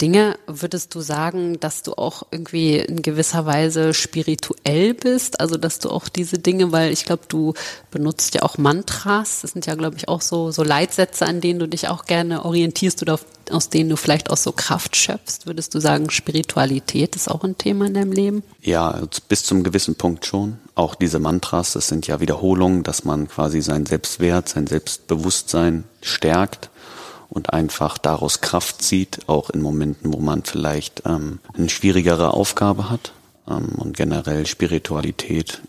[0.00, 0.36] Dinge.
[0.46, 5.40] Würdest du sagen, dass du auch irgendwie in gewisser Weise spirituell bist?
[5.40, 7.54] Also dass du auch diese Dinge, weil ich glaube, du
[7.90, 9.40] benutzt ja auch Mantras.
[9.40, 12.44] Das sind ja, glaube ich, auch so, so Leitsätze, an denen du dich auch gerne
[12.44, 13.18] orientierst oder
[13.52, 15.46] aus denen du vielleicht auch so Kraft schöpfst?
[15.46, 18.42] Würdest du sagen, Spiritualität ist auch ein Thema in deinem Leben?
[18.60, 20.58] Ja, bis zum gewissen Punkt schon.
[20.74, 26.70] Auch diese Mantras, das sind ja Wiederholungen, dass man quasi sein Selbstwert, sein Selbstbewusstsein stärkt
[27.28, 32.90] und einfach daraus Kraft zieht, auch in Momenten, wo man vielleicht ähm, eine schwierigere Aufgabe
[32.90, 33.12] hat.
[33.48, 35.62] Ähm, und generell Spiritualität,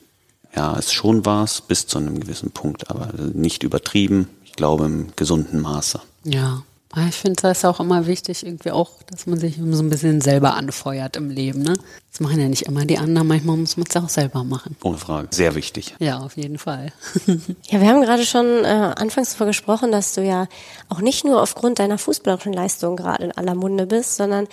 [0.56, 4.28] ja, ist schon was bis zu einem gewissen Punkt, aber nicht übertrieben.
[4.44, 6.00] Ich glaube im gesunden Maße.
[6.26, 6.64] Ja.
[6.96, 10.22] Ah, ich finde es auch immer wichtig, irgendwie auch, dass man sich so ein bisschen
[10.22, 11.64] selber anfeuert im Leben.
[11.64, 11.74] Ne?
[12.12, 14.76] Das machen ja nicht immer die anderen, manchmal muss man es auch selber machen.
[14.84, 15.96] Ohne Frage, sehr wichtig.
[15.98, 16.94] Ja, auf jeden Fall.
[17.26, 20.48] ja, wir haben gerade schon äh, anfangs davon gesprochen, dass du ja
[20.88, 24.48] auch nicht nur aufgrund deiner fußballerischen Leistung gerade in aller Munde bist, sondern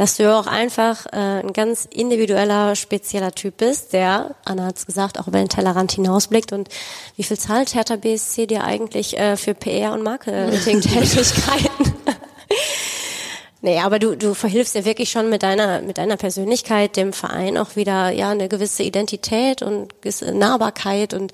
[0.00, 4.86] dass du auch einfach äh, ein ganz individueller, spezieller Typ bist, der, Anna hat es
[4.86, 6.54] gesagt, auch über den Tellerrand hinausblickt.
[6.54, 6.70] Und
[7.16, 11.92] wie viel zahlt Hertha BSC dir eigentlich äh, für PR und Marketing-Tätigkeiten?
[13.62, 17.58] Nee, aber du, du verhilfst ja wirklich schon mit deiner, mit deiner Persönlichkeit dem Verein
[17.58, 21.32] auch wieder, ja, eine gewisse Identität und gewisse Nahbarkeit und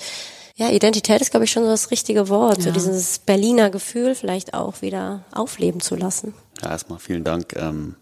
[0.56, 2.64] ja, Identität ist, glaube ich, schon so das richtige Wort, ja.
[2.64, 6.34] so dieses Berliner Gefühl vielleicht auch wieder aufleben zu lassen.
[6.62, 7.54] Ja, erstmal vielen Dank.
[7.54, 7.94] Ähm,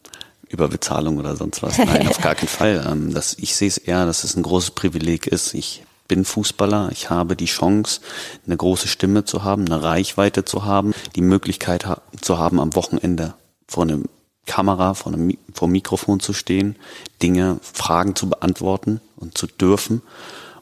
[0.49, 1.79] über Bezahlung oder sonst was.
[1.79, 2.87] Nein, auf gar keinen Fall.
[2.89, 5.55] Ähm, das, ich sehe es eher, dass es ein großes Privileg ist.
[5.55, 8.01] Ich bin Fußballer, ich habe die Chance,
[8.47, 12.75] eine große Stimme zu haben, eine Reichweite zu haben, die Möglichkeit ha zu haben, am
[12.75, 13.35] Wochenende
[13.67, 14.05] vor einem
[14.47, 16.77] Kamera, vor einem vor einem Mikrofon zu stehen,
[17.23, 20.03] Dinge, Fragen zu beantworten und zu dürfen.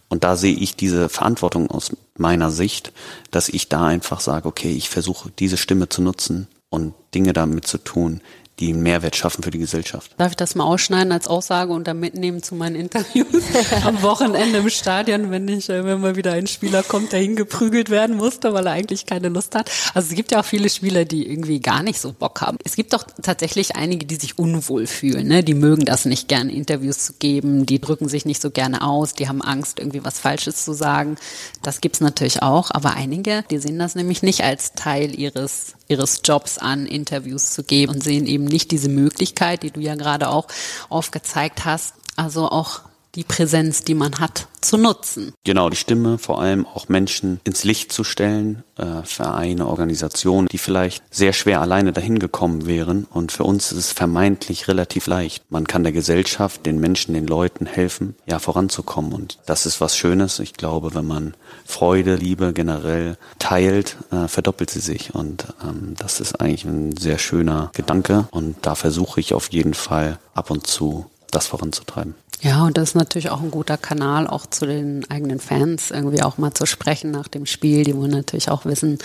[0.08, 2.92] Und da sehe ich diese Verantwortung aus meiner Sicht,
[3.30, 7.66] dass ich da einfach sage, okay, ich versuche diese Stimme zu nutzen und Dinge damit
[7.66, 8.20] zu tun,
[8.60, 10.12] die einen Mehrwert schaffen für die Gesellschaft.
[10.18, 13.42] Darf ich das mal ausschneiden als Aussage und dann mitnehmen zu meinen Interviews
[13.84, 17.90] am Wochenende im Stadion, wenn ich, äh, wenn mal wieder ein Spieler kommt, der hingeprügelt
[17.90, 19.70] werden musste, weil er eigentlich keine Lust hat.
[19.94, 22.58] Also es gibt ja auch viele Spieler, die irgendwie gar nicht so Bock haben.
[22.62, 25.42] Es gibt doch tatsächlich einige, die sich unwohl fühlen, ne?
[25.42, 29.14] Die mögen das nicht gerne, Interviews zu geben, die drücken sich nicht so gerne aus,
[29.14, 31.16] die haben Angst, irgendwie was Falsches zu sagen.
[31.62, 36.22] Das gibt's natürlich auch, aber einige, die sehen das nämlich nicht als Teil ihres ihres
[36.24, 40.28] Jobs an, Interviews zu geben und sehen eben nicht diese Möglichkeit, die du ja gerade
[40.28, 40.46] auch
[40.88, 41.94] aufgezeigt hast.
[42.16, 42.80] Also auch
[43.14, 45.32] die Präsenz, die man hat, zu nutzen.
[45.44, 50.58] Genau, die Stimme vor allem auch Menschen ins Licht zu stellen, äh, Vereine, Organisationen, die
[50.58, 53.04] vielleicht sehr schwer alleine dahin gekommen wären.
[53.04, 55.42] Und für uns ist es vermeintlich relativ leicht.
[55.50, 59.12] Man kann der Gesellschaft, den Menschen, den Leuten helfen, ja, voranzukommen.
[59.12, 60.38] Und das ist was Schönes.
[60.38, 61.34] Ich glaube, wenn man
[61.66, 65.14] Freude, Liebe generell teilt, äh, verdoppelt sie sich.
[65.14, 68.28] Und ähm, das ist eigentlich ein sehr schöner Gedanke.
[68.30, 72.14] Und da versuche ich auf jeden Fall ab und zu das voranzutreiben.
[72.42, 76.24] Ja, und das ist natürlich auch ein guter Kanal, auch zu den eigenen Fans irgendwie
[76.24, 77.84] auch mal zu sprechen nach dem Spiel.
[77.84, 78.98] Die wollen natürlich auch wissen,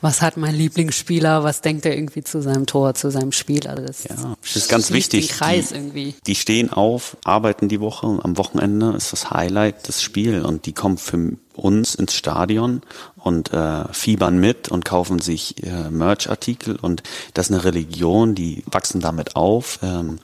[0.00, 3.66] was hat mein Lieblingsspieler, was denkt er irgendwie zu seinem Tor, zu seinem Spiel.
[3.66, 5.28] Also das, ja, das ist ganz wichtig.
[5.28, 6.14] Den Kreis die, irgendwie.
[6.26, 10.64] die stehen auf, arbeiten die Woche und am Wochenende ist das Highlight das Spiel und
[10.64, 12.80] die kommen für uns ins Stadion
[13.16, 17.02] und äh, fiebern mit und kaufen sich äh, Merch-Artikel und
[17.34, 19.80] das ist eine Religion, die wachsen damit auf.
[19.82, 20.18] Ähm,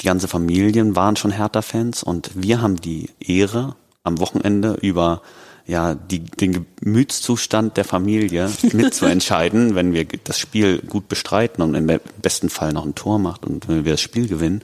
[0.00, 5.22] die ganze Familien waren schon Hertha-Fans und wir haben die Ehre, am Wochenende über
[5.66, 12.00] ja, die, den Gemütszustand der Familie mitzuentscheiden, wenn wir das Spiel gut bestreiten und im
[12.20, 14.62] besten Fall noch ein Tor macht und wenn wir das Spiel gewinnen,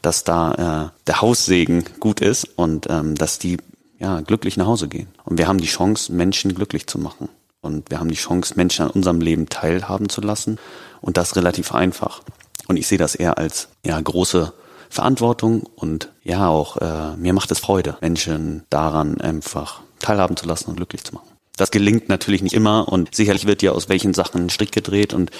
[0.00, 3.56] dass da äh, der Haussegen gut ist und ähm, dass die
[3.98, 5.08] ja glücklich nach Hause gehen.
[5.24, 7.28] Und wir haben die Chance, Menschen glücklich zu machen.
[7.60, 10.58] Und wir haben die Chance, Menschen an unserem Leben teilhaben zu lassen.
[11.00, 12.22] Und das relativ einfach.
[12.68, 14.52] Und ich sehe das eher als ja große
[14.90, 20.70] Verantwortung und ja auch äh, mir macht es Freude, Menschen daran einfach teilhaben zu lassen
[20.70, 21.28] und glücklich zu machen.
[21.56, 25.12] Das gelingt natürlich nicht immer und sicherlich wird ja aus welchen Sachen ein Strick gedreht
[25.12, 25.30] und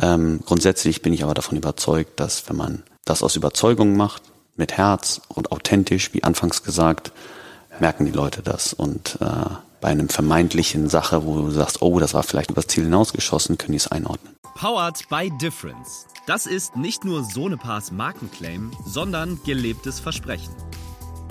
[0.00, 4.22] ähm, grundsätzlich bin ich aber davon überzeugt, dass wenn man das aus Überzeugung macht,
[4.56, 7.12] mit Herz und authentisch, wie anfangs gesagt,
[7.78, 12.14] merken die Leute das und äh, bei einem vermeintlichen Sache, wo du sagst, oh, das
[12.14, 14.34] war vielleicht übers Ziel hinausgeschossen, können die es einordnen.
[14.54, 16.06] Powered by Difference.
[16.26, 20.54] Das ist nicht nur Sonepars Markenclaim, sondern gelebtes Versprechen.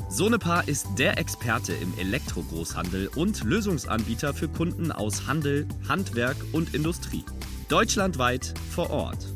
[0.09, 7.23] Sonepar ist der Experte im Elektrogroßhandel und Lösungsanbieter für Kunden aus Handel, Handwerk und Industrie.
[7.67, 9.27] Deutschlandweit vor Ort.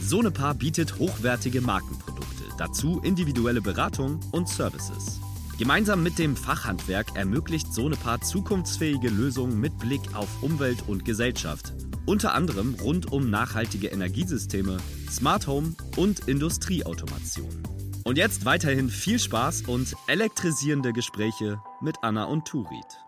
[0.00, 5.20] Sonepar bietet hochwertige Markenprodukte, dazu individuelle Beratung und Services.
[5.58, 11.72] Gemeinsam mit dem Fachhandwerk ermöglicht Sonepar zukunftsfähige Lösungen mit Blick auf Umwelt und Gesellschaft
[12.06, 14.78] unter anderem rund um nachhaltige Energiesysteme,
[15.10, 17.62] Smart Home und Industrieautomation.
[18.04, 23.01] Und jetzt weiterhin viel Spaß und elektrisierende Gespräche mit Anna und Turit.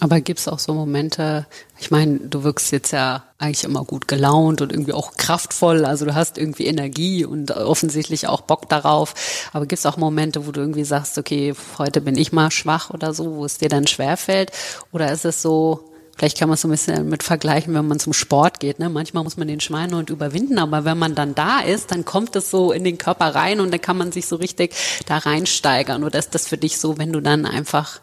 [0.00, 1.46] Aber gibt es auch so Momente,
[1.80, 6.04] ich meine, du wirkst jetzt ja eigentlich immer gut gelaunt und irgendwie auch kraftvoll, also
[6.04, 9.14] du hast irgendwie Energie und offensichtlich auch Bock darauf.
[9.52, 12.90] Aber gibt es auch Momente, wo du irgendwie sagst, okay, heute bin ich mal schwach
[12.90, 14.52] oder so, wo es dir dann schwerfällt?
[14.92, 15.84] Oder ist es so,
[16.18, 18.80] Vielleicht kann man es so ein bisschen mit vergleichen, wenn man zum Sport geht.
[18.80, 18.88] Ne?
[18.88, 22.50] Manchmal muss man den Schweinehund überwinden, aber wenn man dann da ist, dann kommt es
[22.50, 24.74] so in den Körper rein und dann kann man sich so richtig
[25.06, 26.02] da reinsteigern.
[26.02, 28.00] Oder ist das für dich so, wenn du dann einfach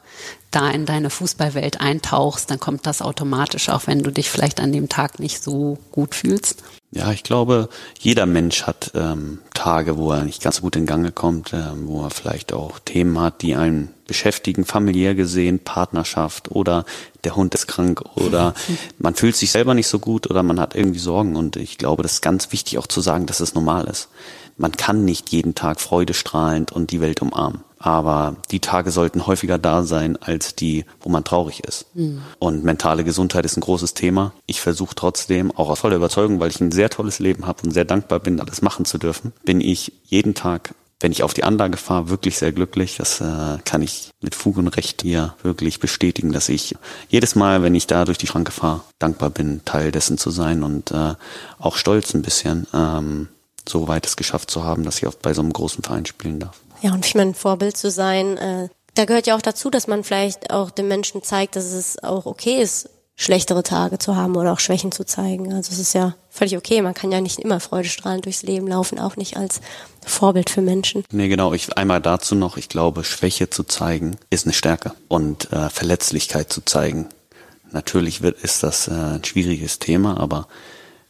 [0.51, 4.71] da in deine Fußballwelt eintauchst, dann kommt das automatisch, auch wenn du dich vielleicht an
[4.71, 6.63] dem Tag nicht so gut fühlst?
[6.91, 7.67] Ja, ich glaube,
[7.99, 11.71] jeder Mensch hat ähm, Tage, wo er nicht ganz so gut in Gange kommt, äh,
[11.83, 16.85] wo er vielleicht auch Themen hat, die einen beschäftigen, familiär gesehen, Partnerschaft oder
[17.25, 18.53] der Hund ist krank oder
[18.97, 21.35] man fühlt sich selber nicht so gut oder man hat irgendwie Sorgen.
[21.35, 24.07] Und ich glaube, das ist ganz wichtig auch zu sagen, dass es normal ist.
[24.55, 27.61] Man kann nicht jeden Tag freudestrahlend und die Welt umarmen.
[27.85, 31.85] Aber die Tage sollten häufiger da sein als die, wo man traurig ist.
[31.93, 32.23] Mhm.
[32.39, 34.33] Und mentale Gesundheit ist ein großes Thema.
[34.47, 37.69] Ich versuche trotzdem, auch aus voller Überzeugung, weil ich ein sehr tolles Leben habe und
[37.69, 41.43] sehr dankbar bin, alles machen zu dürfen, bin ich jeden Tag wenn ich auf die
[41.43, 42.95] Anlage fahre, wirklich sehr glücklich.
[42.95, 46.75] Das äh, kann ich mit Fug und Recht hier wirklich bestätigen, dass ich
[47.09, 50.63] jedes Mal, wenn ich da durch die Schranke fahre, dankbar bin, Teil dessen zu sein
[50.63, 51.15] und äh,
[51.59, 53.27] auch stolz ein bisschen, ähm,
[53.67, 56.39] so weit es geschafft zu haben, dass ich auch bei so einem großen Verein spielen
[56.39, 56.59] darf.
[56.85, 60.03] Ja, und ich meine, Vorbild zu sein, äh, da gehört ja auch dazu, dass man
[60.03, 64.53] vielleicht auch den Menschen zeigt, dass es auch okay ist, schlechtere Tage zu haben oder
[64.53, 65.51] auch Schwächen zu zeigen.
[65.51, 66.83] Also es ist ja völlig okay.
[66.83, 69.61] Man kann ja nicht immer freudestrahlend durchs Leben laufen, auch nicht als
[70.05, 71.03] Vorbild für Menschen.
[71.11, 71.53] Nee, genau.
[71.53, 76.53] Ich einmal dazu noch, ich glaube, Schwäche zu zeigen ist eine Stärke und äh, Verletzlichkeit
[76.53, 77.09] zu zeigen.
[77.71, 80.47] Natürlich wird, ist das äh, ein schwieriges Thema, aber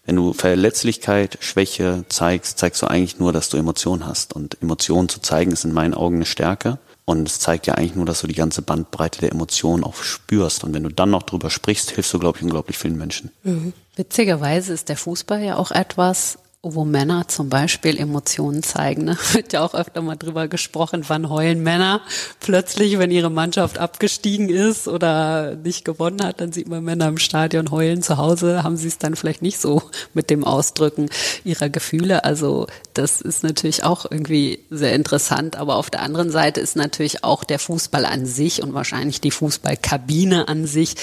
[0.05, 4.33] wenn du Verletzlichkeit, Schwäche zeigst, zeigst du eigentlich nur, dass du Emotionen hast.
[4.33, 6.77] Und Emotionen zu zeigen ist in meinen Augen eine Stärke.
[7.05, 10.63] Und es zeigt ja eigentlich nur, dass du die ganze Bandbreite der Emotionen auch spürst.
[10.63, 13.31] Und wenn du dann noch drüber sprichst, hilfst du, glaube ich, unglaublich vielen Menschen.
[13.43, 13.73] Mhm.
[13.95, 16.39] Witzigerweise ist der Fußball ja auch etwas,
[16.73, 19.05] wo Männer zum Beispiel Emotionen zeigen.
[19.05, 19.17] Ne?
[19.33, 22.01] Wird ja auch öfter mal drüber gesprochen, wann heulen Männer
[22.39, 27.17] plötzlich, wenn ihre Mannschaft abgestiegen ist oder nicht gewonnen hat, dann sieht man Männer im
[27.17, 28.01] Stadion heulen.
[28.01, 31.09] Zu Hause haben sie es dann vielleicht nicht so mit dem Ausdrücken
[31.43, 32.23] ihrer Gefühle.
[32.23, 35.57] Also das ist natürlich auch irgendwie sehr interessant.
[35.57, 39.31] Aber auf der anderen Seite ist natürlich auch der Fußball an sich und wahrscheinlich die
[39.31, 40.95] Fußballkabine an sich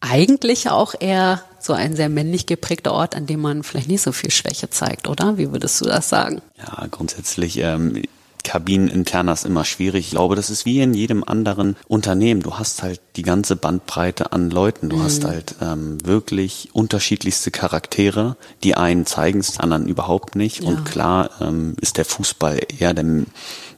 [0.00, 4.12] eigentlich auch eher so ein sehr männlich geprägter Ort, an dem man vielleicht nicht so
[4.12, 5.38] viel Schwäche zeigt, oder?
[5.38, 6.40] Wie würdest du das sagen?
[6.58, 7.58] Ja, grundsätzlich.
[7.58, 8.02] Ähm
[8.42, 10.06] Kabineninterner ist immer schwierig.
[10.06, 12.42] Ich glaube, das ist wie in jedem anderen Unternehmen.
[12.42, 14.88] Du hast halt die ganze Bandbreite an Leuten.
[14.88, 15.02] Du mhm.
[15.02, 18.36] hast halt ähm, wirklich unterschiedlichste Charaktere.
[18.62, 20.62] Die einen zeigen es, anderen überhaupt nicht.
[20.62, 20.68] Ja.
[20.68, 23.24] Und klar ähm, ist der Fußball eher der,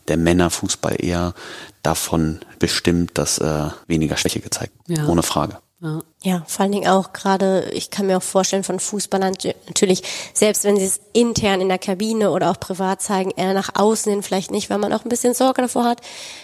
[0.08, 1.34] der Männerfußball eher
[1.82, 4.72] davon bestimmt, dass äh, weniger Schwäche gezeigt.
[4.88, 5.06] Ja.
[5.06, 5.58] Ohne Frage.
[5.80, 6.00] Ja.
[6.24, 9.34] Ja, vor allen Dingen auch gerade, ich kann mir auch vorstellen von Fußballern
[9.66, 10.02] natürlich,
[10.34, 14.12] selbst wenn sie es intern in der Kabine oder auch privat zeigen, eher nach außen
[14.12, 16.00] hin vielleicht nicht, weil man auch ein bisschen Sorge davor hat,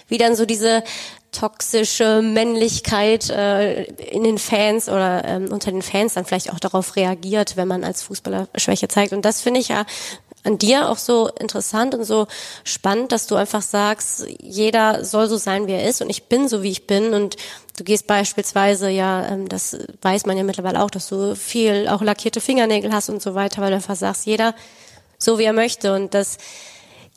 [0.08, 0.82] wie dann so diese
[1.30, 6.96] toxische Männlichkeit äh, in den Fans oder ähm, unter den Fans dann vielleicht auch darauf
[6.96, 9.12] reagiert, wenn man als Fußballer Schwäche zeigt.
[9.12, 9.84] Und das finde ich ja
[10.44, 12.26] an dir auch so interessant und so
[12.64, 16.48] spannend, dass du einfach sagst, jeder soll so sein, wie er ist und ich bin
[16.48, 17.36] so, wie ich bin und
[17.76, 22.02] du gehst beispielsweise ja, ähm, das weiß man ja mittlerweile auch, dass du viel auch
[22.02, 24.54] lackierte Fingernägel hast und so weiter, weil du einfach sagst, jeder
[25.18, 26.38] so, wie er möchte und das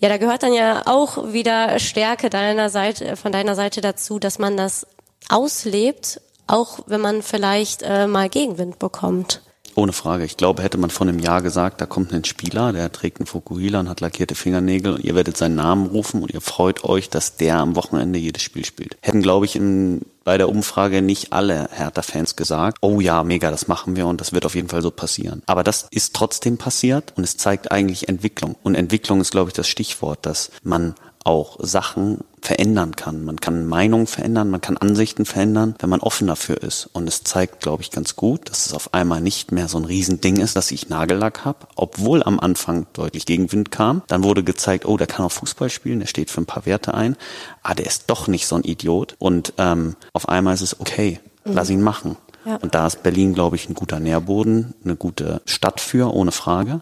[0.01, 4.39] ja, da gehört dann ja auch wieder Stärke deiner Seite, von deiner Seite dazu, dass
[4.39, 4.87] man das
[5.29, 9.41] auslebt, auch wenn man vielleicht äh, mal Gegenwind bekommt.
[9.75, 10.25] Ohne Frage.
[10.25, 13.27] Ich glaube, hätte man vor einem Jahr gesagt, da kommt ein Spieler, der trägt einen
[13.27, 17.09] Fukuhila und hat lackierte Fingernägel und ihr werdet seinen Namen rufen und ihr freut euch,
[17.09, 18.97] dass der am Wochenende jedes Spiel spielt.
[19.01, 23.67] Hätten, glaube ich, in, bei der Umfrage nicht alle Hertha-Fans gesagt, oh ja, mega, das
[23.67, 25.41] machen wir und das wird auf jeden Fall so passieren.
[25.45, 28.55] Aber das ist trotzdem passiert und es zeigt eigentlich Entwicklung.
[28.63, 33.23] Und Entwicklung ist, glaube ich, das Stichwort, dass man auch Sachen verändern kann.
[33.23, 36.89] Man kann Meinungen verändern, man kann Ansichten verändern, wenn man offen dafür ist.
[36.93, 39.85] Und es zeigt, glaube ich, ganz gut, dass es auf einmal nicht mehr so ein
[39.85, 44.01] Riesending ist, dass ich Nagellack habe, obwohl am Anfang deutlich Gegenwind kam.
[44.07, 46.93] Dann wurde gezeigt, oh, der kann auch Fußball spielen, der steht für ein paar Werte
[46.93, 47.15] ein.
[47.61, 49.15] Ah, der ist doch nicht so ein Idiot.
[49.19, 52.17] Und ähm, auf einmal ist es okay, lass ihn machen.
[52.45, 52.55] Ja.
[52.55, 56.81] Und da ist Berlin, glaube ich, ein guter Nährboden, eine gute Stadt für, ohne Frage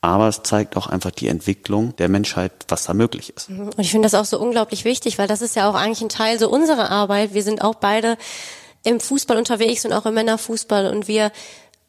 [0.00, 3.50] aber es zeigt auch einfach die Entwicklung der Menschheit, was da möglich ist.
[3.50, 3.68] Mhm.
[3.68, 6.08] Und ich finde das auch so unglaublich wichtig, weil das ist ja auch eigentlich ein
[6.08, 7.34] Teil so unserer Arbeit.
[7.34, 8.16] Wir sind auch beide
[8.82, 11.32] im Fußball unterwegs und auch im Männerfußball und wir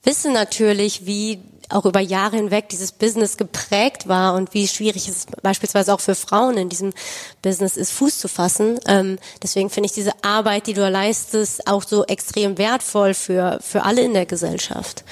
[0.04, 5.26] wissen natürlich, wie auch über Jahre hinweg dieses Business geprägt war und wie schwierig es
[5.41, 6.91] beispielsweise auch für Frauen in diesem
[7.41, 8.78] Business ist, Fuß zu fassen.
[8.88, 13.84] Ähm, deswegen finde ich diese Arbeit, die du leistest, auch so extrem wertvoll für, für
[13.84, 15.06] alle in der Gesellschaft.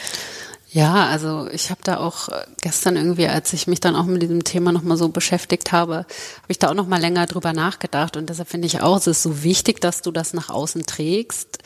[0.72, 4.22] Ja, also ich habe da auch äh, gestern irgendwie, als ich mich dann auch mit
[4.22, 6.08] diesem Thema nochmal so beschäftigt habe, habe
[6.48, 8.16] ich da auch nochmal länger drüber nachgedacht.
[8.16, 11.58] Und deshalb finde ich auch, es ist so wichtig, dass du das nach außen trägst,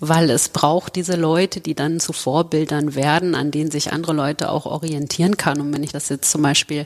[0.00, 4.50] weil es braucht diese Leute, die dann zu Vorbildern werden, an denen sich andere Leute
[4.50, 5.58] auch orientieren kann.
[5.58, 6.84] Und wenn ich das jetzt zum Beispiel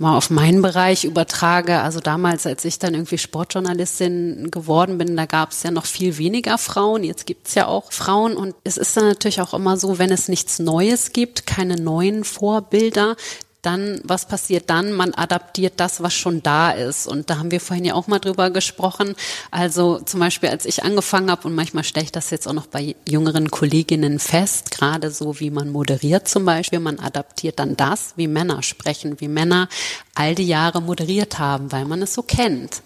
[0.00, 5.26] mal auf meinen Bereich übertrage, also damals, als ich dann irgendwie Sportjournalistin geworden bin, da
[5.26, 7.04] gab es ja noch viel weniger Frauen.
[7.04, 10.10] Jetzt gibt es ja auch Frauen und es ist dann natürlich auch immer so, wenn
[10.10, 13.14] es nichts Neues gibt, keine neuen Vorbilder,
[13.62, 14.92] dann, was passiert dann?
[14.92, 17.06] Man adaptiert das, was schon da ist.
[17.06, 19.14] Und da haben wir vorhin ja auch mal drüber gesprochen.
[19.50, 22.66] Also zum Beispiel, als ich angefangen habe, und manchmal stelle ich das jetzt auch noch
[22.66, 28.14] bei jüngeren Kolleginnen fest, gerade so wie man moderiert zum Beispiel, man adaptiert dann das,
[28.16, 29.68] wie Männer sprechen, wie Männer
[30.14, 32.82] all die Jahre moderiert haben, weil man es so kennt.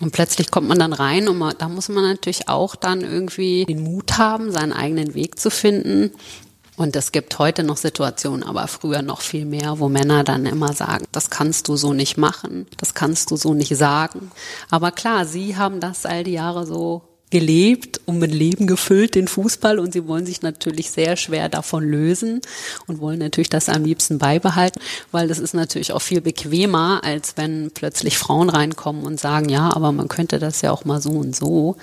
[0.00, 3.64] Und plötzlich kommt man dann rein und man, da muss man natürlich auch dann irgendwie
[3.66, 6.12] den Mut haben, seinen eigenen Weg zu finden
[6.80, 10.72] und es gibt heute noch Situationen, aber früher noch viel mehr, wo Männer dann immer
[10.72, 14.30] sagen, das kannst du so nicht machen, das kannst du so nicht sagen.
[14.70, 19.28] Aber klar, sie haben das all die Jahre so gelebt und mit Leben gefüllt, den
[19.28, 22.40] Fußball, und sie wollen sich natürlich sehr schwer davon lösen
[22.86, 24.80] und wollen natürlich das am liebsten beibehalten,
[25.12, 29.70] weil das ist natürlich auch viel bequemer, als wenn plötzlich Frauen reinkommen und sagen, ja,
[29.76, 31.76] aber man könnte das ja auch mal so und so.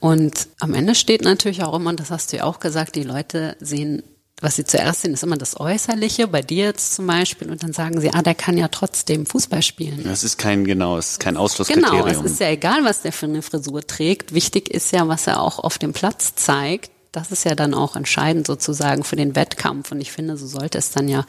[0.00, 3.04] Und am Ende steht natürlich auch immer, und das hast du ja auch gesagt, die
[3.04, 4.02] Leute sehen
[4.44, 7.72] was sie zuerst sehen, ist immer das Äußerliche, bei dir jetzt zum Beispiel, und dann
[7.72, 10.04] sagen sie, ah, der kann ja trotzdem Fußball spielen.
[10.04, 12.06] Das ist kein, genau, es ist kein Ausschlusskriterium.
[12.06, 14.34] Genau, es ist ja egal, was der für eine Frisur trägt.
[14.34, 16.90] Wichtig ist ja, was er auch auf dem Platz zeigt.
[17.10, 19.92] Das ist ja dann auch entscheidend sozusagen für den Wettkampf.
[19.92, 21.24] Und ich finde, so sollte es dann ja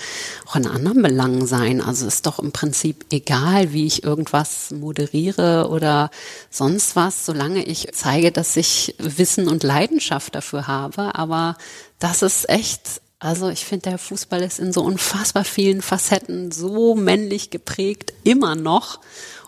[0.47, 1.79] auch in anderen Belangen sein.
[1.79, 6.09] Also es ist doch im Prinzip egal, wie ich irgendwas moderiere oder
[6.49, 11.13] sonst was, solange ich zeige, dass ich Wissen und Leidenschaft dafür habe.
[11.13, 11.55] Aber
[11.99, 16.93] das ist echt Also ich finde, der Fußball ist in so unfassbar vielen Facetten so
[16.93, 18.99] männlich geprägt, immer noch.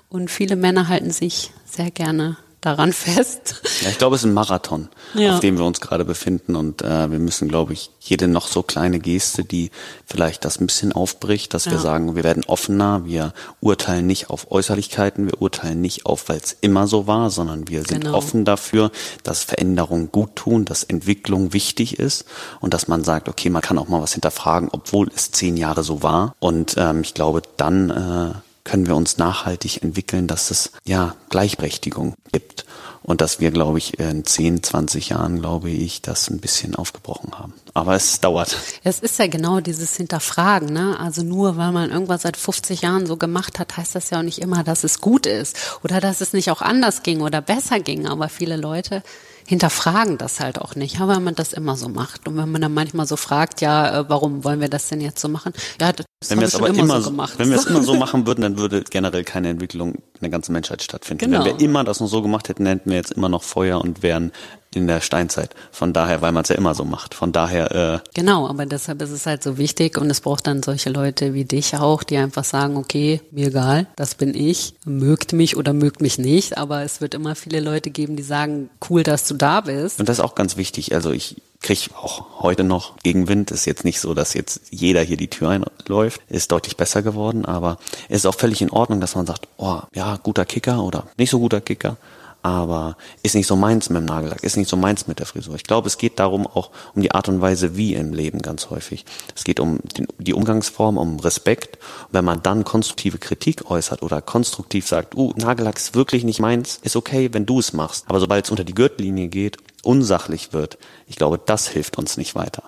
[0.09, 2.37] Und viele Männer halten sich sehr gerne
[2.67, 3.62] daran fest.
[3.82, 5.34] Ja, ich glaube, es ist ein Marathon, ja.
[5.34, 8.62] auf dem wir uns gerade befinden und äh, wir müssen, glaube ich, jede noch so
[8.62, 9.71] kleine Geste, die
[10.06, 11.72] vielleicht das ein bisschen aufbricht, dass ja.
[11.72, 16.38] wir sagen, wir werden offener, wir urteilen nicht auf Äußerlichkeiten, wir urteilen nicht auf, weil
[16.38, 18.18] es immer so war, sondern wir sind genau.
[18.18, 18.91] offen dafür,
[19.24, 22.26] dass Veränderungen gut tun, dass Entwicklung wichtig ist
[22.59, 25.84] und dass man sagt, okay, man kann auch mal was hinterfragen, obwohl es zehn Jahre
[25.84, 26.36] so war.
[26.39, 32.15] Und ähm, ich glaube, dann äh, können wir uns nachhaltig entwickeln, dass es ja Gleichberechtigung
[32.34, 32.65] gibt
[33.01, 37.39] und dass wir, glaube ich, in 10, 20 Jahren, glaube ich, das ein bisschen aufgebrochen
[37.39, 37.53] haben.
[37.74, 38.57] Aber es dauert.
[38.84, 40.99] Es ist ja genau dieses Hinterfragen, ne?
[40.99, 44.24] Also nur weil man irgendwas seit 50 Jahren so gemacht hat, heißt das ja auch
[44.24, 47.80] nicht immer, dass es gut ist oder dass es nicht auch anders ging oder besser
[47.80, 48.05] ging.
[48.05, 49.01] Aber viele Leute
[49.48, 52.28] hinterfragen das halt auch nicht, aber wenn man das immer so macht.
[52.28, 55.22] Und wenn man dann manchmal so fragt, ja, äh, warum wollen wir das denn jetzt
[55.22, 55.54] so machen?
[55.80, 57.36] Ja, das wenn wir es aber immer, immer so gemacht.
[57.38, 60.52] Wenn wir es immer so machen würden, dann würde generell keine Entwicklung in der ganzen
[60.52, 61.26] Menschheit stattfinden.
[61.26, 61.45] Genau.
[61.45, 64.04] Wenn wir immer das noch so gemacht hätten, hätten wir jetzt immer noch Feuer und
[64.04, 64.34] wären
[64.74, 65.55] in der Steinzeit.
[65.72, 67.13] Von daher, weil man es ja immer so macht.
[67.13, 67.72] Von daher.
[67.72, 71.34] Äh genau, aber deshalb ist es halt so wichtig und es braucht dann solche Leute
[71.34, 75.74] wie dich auch, die einfach sagen, okay, mir egal, das bin ich, mögt mich oder
[75.74, 79.36] mögt mich nicht, aber es wird immer viele Leute geben, die sagen, cool, dass du
[79.36, 79.99] da bist.
[79.99, 80.93] Und das ist auch ganz wichtig.
[80.93, 83.51] Also ich kriege auch heute noch Gegenwind.
[83.51, 86.22] Ist jetzt nicht so, dass jetzt jeder hier die Tür einläuft.
[86.30, 87.78] Ist deutlich besser geworden, aber
[88.09, 91.30] es ist auch völlig in Ordnung, dass man sagt, oh, ja, guter Kicker oder nicht
[91.30, 91.97] so guter Kicker
[92.41, 95.55] aber ist nicht so meins mit dem Nagellack, ist nicht so meins mit der Frisur.
[95.55, 98.69] Ich glaube, es geht darum auch um die Art und Weise, wie im Leben ganz
[98.69, 99.05] häufig.
[99.35, 101.77] Es geht um den, die Umgangsform, um Respekt.
[102.07, 106.39] Und wenn man dann konstruktive Kritik äußert oder konstruktiv sagt, uh, Nagellack ist wirklich nicht
[106.39, 108.05] meins, ist okay, wenn du es machst.
[108.07, 110.77] Aber sobald es unter die Gürtellinie geht, unsachlich wird,
[111.07, 112.63] ich glaube, das hilft uns nicht weiter.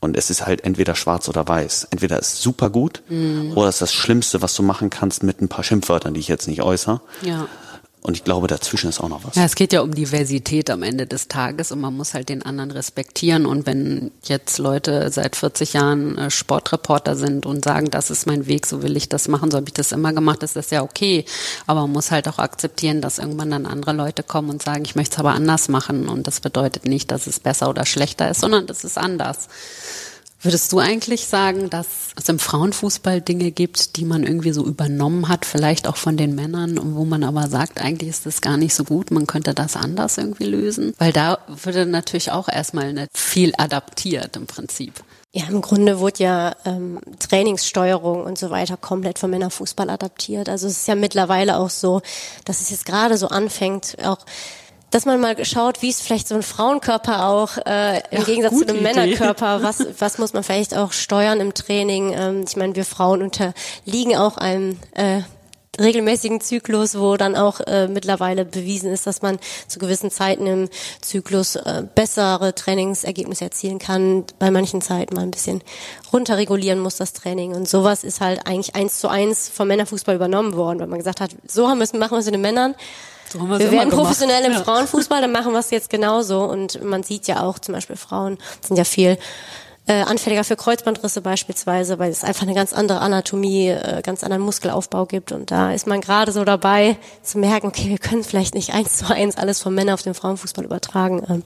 [0.00, 1.88] Und es ist halt entweder schwarz oder weiß.
[1.90, 3.56] Entweder ist super gut mm.
[3.56, 6.46] oder ist das Schlimmste, was du machen kannst mit ein paar Schimpfwörtern, die ich jetzt
[6.46, 7.00] nicht äußere.
[7.22, 7.48] Ja.
[8.08, 9.34] Und ich glaube, dazwischen ist auch noch was.
[9.34, 12.42] Ja, es geht ja um Diversität am Ende des Tages und man muss halt den
[12.42, 13.44] anderen respektieren.
[13.44, 18.46] Und wenn jetzt Leute seit 40 Jahren äh, Sportreporter sind und sagen, das ist mein
[18.46, 20.80] Weg, so will ich das machen, so habe ich das immer gemacht, ist das ja
[20.82, 21.26] okay.
[21.66, 24.96] Aber man muss halt auch akzeptieren, dass irgendwann dann andere Leute kommen und sagen, ich
[24.96, 26.08] möchte es aber anders machen.
[26.08, 29.48] Und das bedeutet nicht, dass es besser oder schlechter ist, sondern das ist anders.
[30.40, 35.28] Würdest du eigentlich sagen, dass es im Frauenfußball Dinge gibt, die man irgendwie so übernommen
[35.28, 38.72] hat, vielleicht auch von den Männern, wo man aber sagt, eigentlich ist das gar nicht
[38.72, 40.94] so gut, man könnte das anders irgendwie lösen?
[40.98, 45.02] Weil da würde natürlich auch erstmal nicht viel adaptiert im Prinzip.
[45.32, 50.48] Ja, im Grunde wurde ja ähm, Trainingssteuerung und so weiter komplett vom Männerfußball adaptiert.
[50.48, 52.00] Also es ist ja mittlerweile auch so,
[52.44, 54.18] dass es jetzt gerade so anfängt, auch
[54.90, 58.58] dass man mal schaut, wie ist vielleicht so ein Frauenkörper auch äh, im ja, Gegensatz
[58.58, 58.82] zu einem Idee.
[58.82, 59.62] Männerkörper.
[59.68, 62.12] Was, was muss man vielleicht auch steuern im Training?
[62.12, 65.22] Ähm, ich meine, wir Frauen unterliegen auch einem äh,
[65.80, 70.68] regelmäßigen Zyklus, wo dann auch äh, mittlerweile bewiesen ist, dass man zu gewissen Zeiten im
[71.00, 75.62] Zyklus äh, bessere Trainingsergebnisse erzielen kann, bei manchen Zeiten mal ein bisschen
[76.12, 80.56] runterregulieren muss das Training und sowas ist halt eigentlich eins zu eins vom Männerfußball übernommen
[80.56, 82.74] worden, weil man gesagt hat, so haben wir es, machen wir es in den Männern,
[83.34, 84.62] wir werden professionell im ja.
[84.62, 86.44] Frauenfußball, dann machen wir es jetzt genauso.
[86.44, 89.18] Und man sieht ja auch, zum Beispiel Frauen sind ja viel
[89.86, 94.42] äh, anfälliger für Kreuzbandrisse beispielsweise, weil es einfach eine ganz andere Anatomie, äh, ganz anderen
[94.42, 95.32] Muskelaufbau gibt.
[95.32, 98.98] Und da ist man gerade so dabei zu merken, okay, wir können vielleicht nicht eins
[98.98, 101.22] zu eins alles von Männern auf den Frauenfußball übertragen.
[101.28, 101.42] Ähm,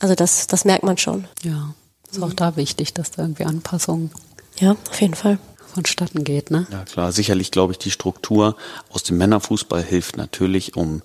[0.00, 1.26] also das, das merkt man schon.
[1.42, 1.74] Ja,
[2.10, 4.10] ist auch da wichtig, dass da irgendwie Anpassungen.
[4.58, 5.38] Ja, auf jeden Fall
[5.70, 6.66] vonstatten geht, ne?
[6.70, 8.56] Ja klar, sicherlich glaube ich, die Struktur
[8.90, 11.02] aus dem Männerfußball hilft natürlich, um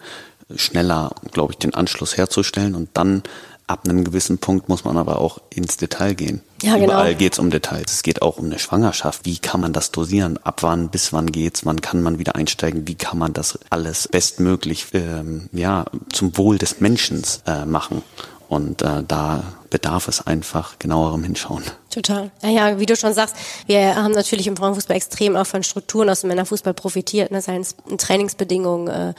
[0.55, 3.24] schneller, glaube ich, den Anschluss herzustellen und dann
[3.68, 6.41] ab einem gewissen Punkt muss man aber auch ins Detail gehen.
[6.61, 6.93] Ja, genau.
[6.93, 7.91] Überall geht es um Details.
[7.91, 9.26] Es geht auch um eine Schwangerschaft.
[9.26, 10.38] Wie kann man das dosieren?
[10.43, 11.66] Ab wann, bis wann geht's?
[11.66, 12.88] Wann kann man wieder einsteigen?
[12.88, 18.03] Wie kann man das alles bestmöglich ähm, ja, zum Wohl des Menschen äh, machen?
[18.47, 21.63] Und äh, da bedarf es einfach genauerem Hinschauen.
[21.95, 22.29] Total.
[22.43, 23.37] Ja, ja, wie du schon sagst,
[23.67, 27.61] wir haben natürlich im Frauenfußball extrem auch von Strukturen aus dem Männerfußball profitiert, ne, seien
[27.61, 29.13] es Trainingsbedingungen äh,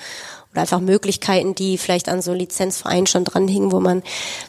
[0.57, 4.03] oder einfach Möglichkeiten, die vielleicht an so Lizenzvereinen schon dranhingen, wo man,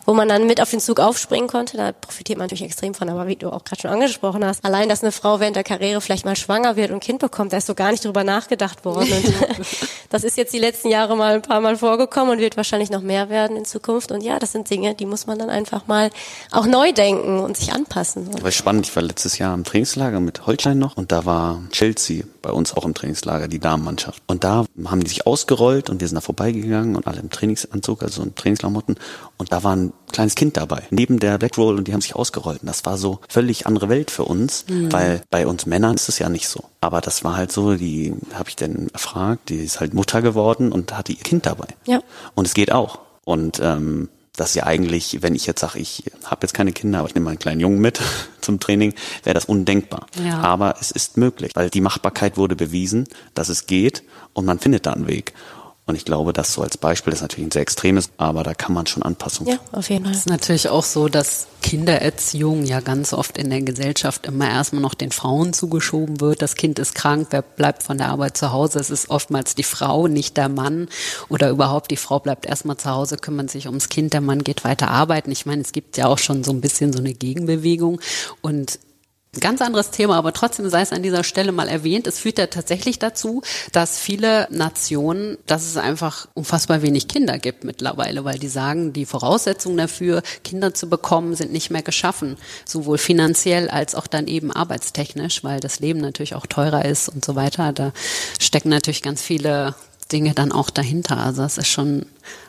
[0.05, 1.75] wo man dann mit auf den Zug aufspringen konnte.
[1.75, 3.09] Da profitiert man natürlich extrem von.
[3.09, 5.99] Aber wie du auch gerade schon angesprochen hast, allein, dass eine Frau während der Karriere
[5.99, 8.85] vielleicht mal schwanger wird und ein Kind bekommt, da ist so gar nicht drüber nachgedacht
[8.85, 9.11] worden.
[9.11, 9.33] Und
[10.09, 13.01] das ist jetzt die letzten Jahre mal ein paar Mal vorgekommen und wird wahrscheinlich noch
[13.01, 14.11] mehr werden in Zukunft.
[14.11, 16.09] Und ja, das sind Dinge, die muss man dann einfach mal
[16.51, 18.31] auch neu denken und sich anpassen.
[18.31, 18.87] Das war spannend.
[18.87, 22.73] Ich war letztes Jahr im Trainingslager mit Holstein noch und da war Chelsea bei uns
[22.73, 24.23] auch im Trainingslager, die Damenmannschaft.
[24.25, 28.01] Und da haben die sich ausgerollt und wir sind da vorbeigegangen und alle im Trainingsanzug,
[28.03, 28.95] also in Trainingsklamotten.
[29.37, 32.61] Und da war ein kleines Kind dabei, neben der Blackroll und die haben sich ausgerollt.
[32.61, 34.93] Und das war so völlig andere Welt für uns, mhm.
[34.93, 36.63] weil bei uns Männern ist es ja nicht so.
[36.79, 40.71] Aber das war halt so, die habe ich dann erfragt, die ist halt Mutter geworden
[40.71, 41.67] und hatte ihr Kind dabei.
[41.85, 41.99] Ja.
[42.33, 42.99] Und es geht auch.
[43.25, 44.07] Und ähm,
[44.37, 47.15] das ist ja eigentlich, wenn ich jetzt sage, ich habe jetzt keine Kinder, aber ich
[47.15, 47.99] nehme meinen kleinen Jungen mit
[48.41, 50.05] zum Training, wäre das undenkbar.
[50.23, 50.39] Ja.
[50.39, 54.85] Aber es ist möglich, weil die Machbarkeit wurde bewiesen, dass es geht und man findet
[54.85, 55.33] da einen Weg.
[55.87, 58.73] Und ich glaube, das so als Beispiel ist natürlich ein sehr extremes, aber da kann
[58.73, 59.53] man schon Anpassungen.
[59.53, 60.13] Ja, auf jeden Fall.
[60.13, 64.81] Es ist natürlich auch so, dass Kindererziehung ja ganz oft in der Gesellschaft immer erstmal
[64.81, 66.41] noch den Frauen zugeschoben wird.
[66.41, 68.79] Das Kind ist krank, wer bleibt von der Arbeit zu Hause?
[68.79, 70.89] Es ist oftmals die Frau, nicht der Mann.
[71.29, 74.65] Oder überhaupt die Frau bleibt erstmal zu Hause, kümmert sich ums Kind, der Mann geht
[74.65, 75.31] weiter arbeiten.
[75.31, 78.01] Ich meine, es gibt ja auch schon so ein bisschen so eine Gegenbewegung.
[78.41, 78.79] Und
[79.39, 82.07] Ganz anderes Thema, aber trotzdem sei es an dieser Stelle mal erwähnt.
[82.07, 87.63] Es führt ja tatsächlich dazu, dass viele Nationen, dass es einfach unfassbar wenig Kinder gibt
[87.63, 92.37] mittlerweile, weil die sagen, die Voraussetzungen dafür, Kinder zu bekommen, sind nicht mehr geschaffen.
[92.65, 97.23] Sowohl finanziell als auch dann eben arbeitstechnisch, weil das Leben natürlich auch teurer ist und
[97.23, 97.73] so weiter.
[97.73, 97.91] Da
[98.39, 99.75] stecken natürlich ganz viele
[100.11, 101.17] Dinge dann auch dahinter.
[101.17, 102.05] Also das ist schon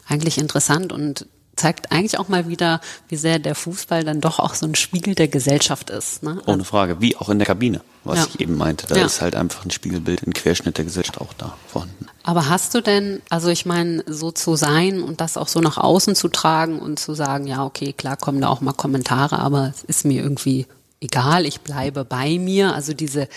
[0.07, 1.27] eigentlich interessant und
[1.59, 5.15] zeigt eigentlich auch mal wieder, wie sehr der Fußball dann doch auch so ein Spiegel
[5.15, 6.23] der Gesellschaft ist.
[6.23, 6.41] Ne?
[6.47, 8.27] Ohne Frage, wie auch in der Kabine, was ja.
[8.27, 8.87] ich eben meinte.
[8.87, 9.07] Da ja.
[9.07, 12.07] ist halt einfach ein Spiegelbild, ein Querschnitt der Gesellschaft auch da vorhanden.
[12.23, 15.79] Aber hast du denn, also ich meine, so zu sein und das auch so nach
[15.79, 19.73] außen zu tragen und zu sagen, ja, okay, klar kommen da auch mal Kommentare, aber
[19.75, 20.67] es ist mir irgendwie
[21.01, 22.75] egal, ich bleibe bei mir.
[22.75, 23.29] Also diese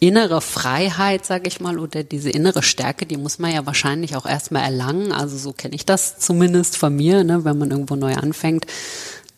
[0.00, 4.26] innere Freiheit, sage ich mal, oder diese innere Stärke, die muss man ja wahrscheinlich auch
[4.26, 5.12] erstmal erlangen.
[5.12, 7.44] Also so kenne ich das zumindest von mir, ne?
[7.44, 8.66] wenn man irgendwo neu anfängt.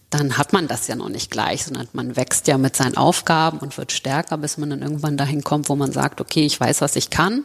[0.08, 3.58] Dann hat man das ja noch nicht gleich, sondern man wächst ja mit seinen Aufgaben
[3.58, 6.80] und wird stärker, bis man dann irgendwann dahin kommt, wo man sagt, okay, ich weiß,
[6.80, 7.44] was ich kann.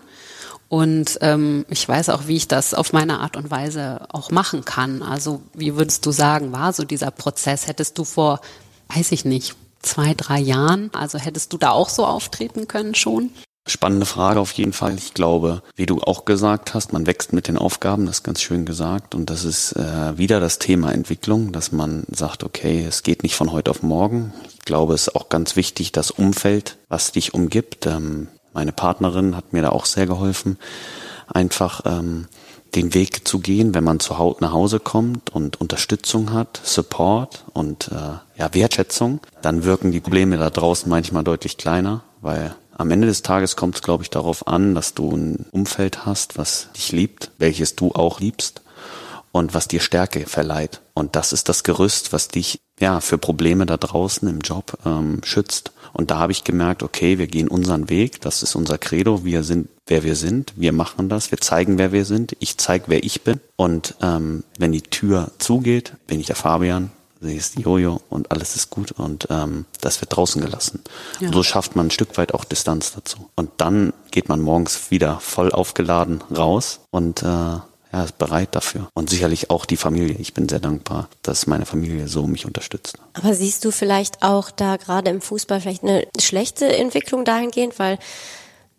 [0.70, 4.64] Und ähm, ich weiß auch, wie ich das auf meine Art und Weise auch machen
[4.64, 5.02] kann.
[5.02, 7.68] Also wie würdest du sagen, war so dieser Prozess?
[7.68, 8.40] Hättest du vor,
[8.88, 10.90] weiß ich nicht, zwei, drei Jahren?
[10.94, 13.32] Also hättest du da auch so auftreten können schon?
[13.68, 14.96] Spannende Frage auf jeden Fall.
[14.96, 18.42] Ich glaube, wie du auch gesagt hast, man wächst mit den Aufgaben, das ist ganz
[18.42, 19.14] schön gesagt.
[19.14, 23.36] Und das ist äh, wieder das Thema Entwicklung, dass man sagt, okay, es geht nicht
[23.36, 24.34] von heute auf morgen.
[24.52, 27.86] Ich glaube, es ist auch ganz wichtig, das Umfeld, was dich umgibt.
[27.86, 30.58] Ähm, meine Partnerin hat mir da auch sehr geholfen.
[31.28, 32.28] Einfach ähm,
[32.76, 37.46] den Weg zu gehen, wenn man zu Hause nach Hause kommt und Unterstützung hat, Support
[37.54, 42.90] und äh, ja, Wertschätzung, dann wirken die Probleme da draußen manchmal deutlich kleiner, weil am
[42.90, 46.70] Ende des Tages kommt es, glaube ich, darauf an, dass du ein Umfeld hast, was
[46.76, 48.62] dich liebt, welches du auch liebst
[49.32, 50.82] und was dir Stärke verleiht.
[50.94, 55.22] Und das ist das Gerüst, was dich ja für Probleme da draußen im Job ähm,
[55.24, 55.72] schützt.
[55.94, 59.44] Und da habe ich gemerkt, okay, wir gehen unseren Weg, das ist unser Credo, wir
[59.44, 63.04] sind, wer wir sind, wir machen das, wir zeigen, wer wir sind, ich zeige, wer
[63.04, 63.40] ich bin.
[63.56, 68.32] Und ähm, wenn die Tür zugeht, bin ich der Fabian, sie ist die Jojo und
[68.32, 70.82] alles ist gut und ähm, das wird draußen gelassen.
[71.20, 71.28] Ja.
[71.28, 73.30] Und so schafft man ein Stück weit auch Distanz dazu.
[73.36, 77.60] Und dann geht man morgens wieder voll aufgeladen raus und äh,
[77.92, 78.88] ja, ist bereit dafür.
[78.94, 80.16] Und sicherlich auch die Familie.
[80.20, 82.98] Ich bin sehr dankbar, dass meine Familie so mich unterstützt.
[83.14, 87.98] Aber siehst du vielleicht auch da gerade im Fußball vielleicht eine schlechte Entwicklung dahingehend, weil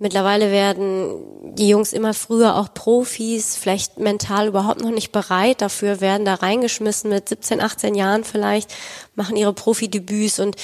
[0.02, 6.00] Mittlerweile werden die Jungs immer früher auch Profis, vielleicht mental überhaupt noch nicht bereit dafür,
[6.00, 8.74] werden da reingeschmissen mit 17, 18 Jahren vielleicht,
[9.14, 10.56] machen ihre Profidebüts und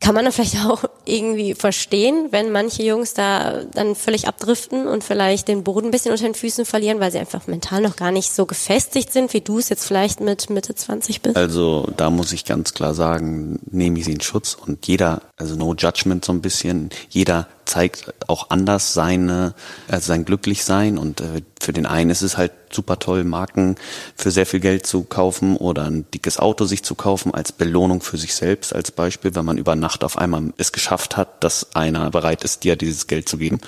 [0.00, 5.04] kann man dann vielleicht auch irgendwie verstehen, wenn manche Jungs da dann völlig abdriften und
[5.04, 8.10] vielleicht den Boden ein bisschen unter den Füßen verlieren, weil sie einfach mental noch gar
[8.10, 11.36] nicht so gefestigt sind, wie du es jetzt vielleicht mit Mitte 20 bist?
[11.36, 15.56] Also da muss ich ganz klar sagen, nehme ich sie in Schutz und jeder, also
[15.56, 19.54] no judgment so ein bisschen, jeder zeigt auch anders seine,
[19.88, 23.76] also sein Glücklichsein und äh, für den einen ist es halt super toll, Marken
[24.14, 28.00] für sehr viel Geld zu kaufen oder ein dickes Auto sich zu kaufen als Belohnung
[28.00, 31.74] für sich selbst als Beispiel, wenn man über Nacht auf einmal es geschafft hat, dass
[31.74, 33.60] einer bereit ist, dir dieses Geld zu geben.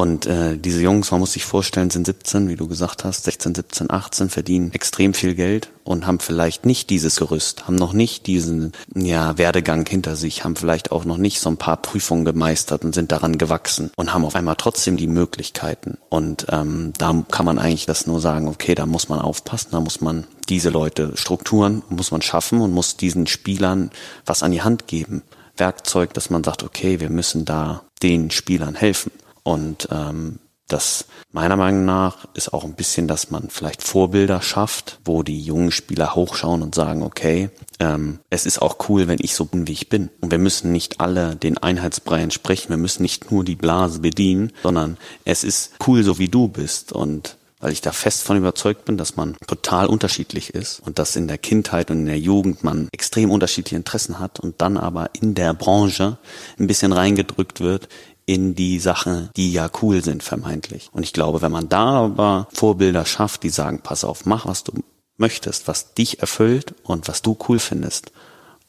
[0.00, 3.54] Und äh, diese Jungs, man muss sich vorstellen, sind 17, wie du gesagt hast, 16,
[3.54, 8.26] 17, 18, verdienen extrem viel Geld und haben vielleicht nicht dieses Gerüst, haben noch nicht
[8.26, 12.82] diesen ja, Werdegang hinter sich, haben vielleicht auch noch nicht so ein paar Prüfungen gemeistert
[12.82, 15.98] und sind daran gewachsen und haben auf einmal trotzdem die Möglichkeiten.
[16.08, 19.82] Und ähm, da kann man eigentlich das nur sagen, okay, da muss man aufpassen, da
[19.82, 23.90] muss man diese Leute, Strukturen muss man schaffen und muss diesen Spielern
[24.24, 25.20] was an die Hand geben.
[25.58, 29.12] Werkzeug, dass man sagt, okay, wir müssen da den Spielern helfen.
[29.42, 30.38] Und ähm,
[30.72, 35.40] das meiner Meinung nach ist auch ein bisschen, dass man vielleicht Vorbilder schafft, wo die
[35.40, 39.66] jungen Spieler hochschauen und sagen, okay, ähm, es ist auch cool, wenn ich so bin,
[39.66, 40.10] wie ich bin.
[40.20, 44.52] Und wir müssen nicht alle den Einheitsbrei entsprechen, wir müssen nicht nur die Blase bedienen,
[44.62, 46.92] sondern es ist cool, so wie du bist.
[46.92, 51.14] Und weil ich da fest von überzeugt bin, dass man total unterschiedlich ist und dass
[51.14, 55.10] in der Kindheit und in der Jugend man extrem unterschiedliche Interessen hat und dann aber
[55.12, 56.16] in der Branche
[56.58, 57.88] ein bisschen reingedrückt wird
[58.30, 60.88] in die Sachen, die ja cool sind vermeintlich.
[60.92, 64.62] Und ich glaube, wenn man da aber Vorbilder schafft, die sagen, pass auf, mach, was
[64.62, 64.72] du
[65.16, 68.12] möchtest, was dich erfüllt und was du cool findest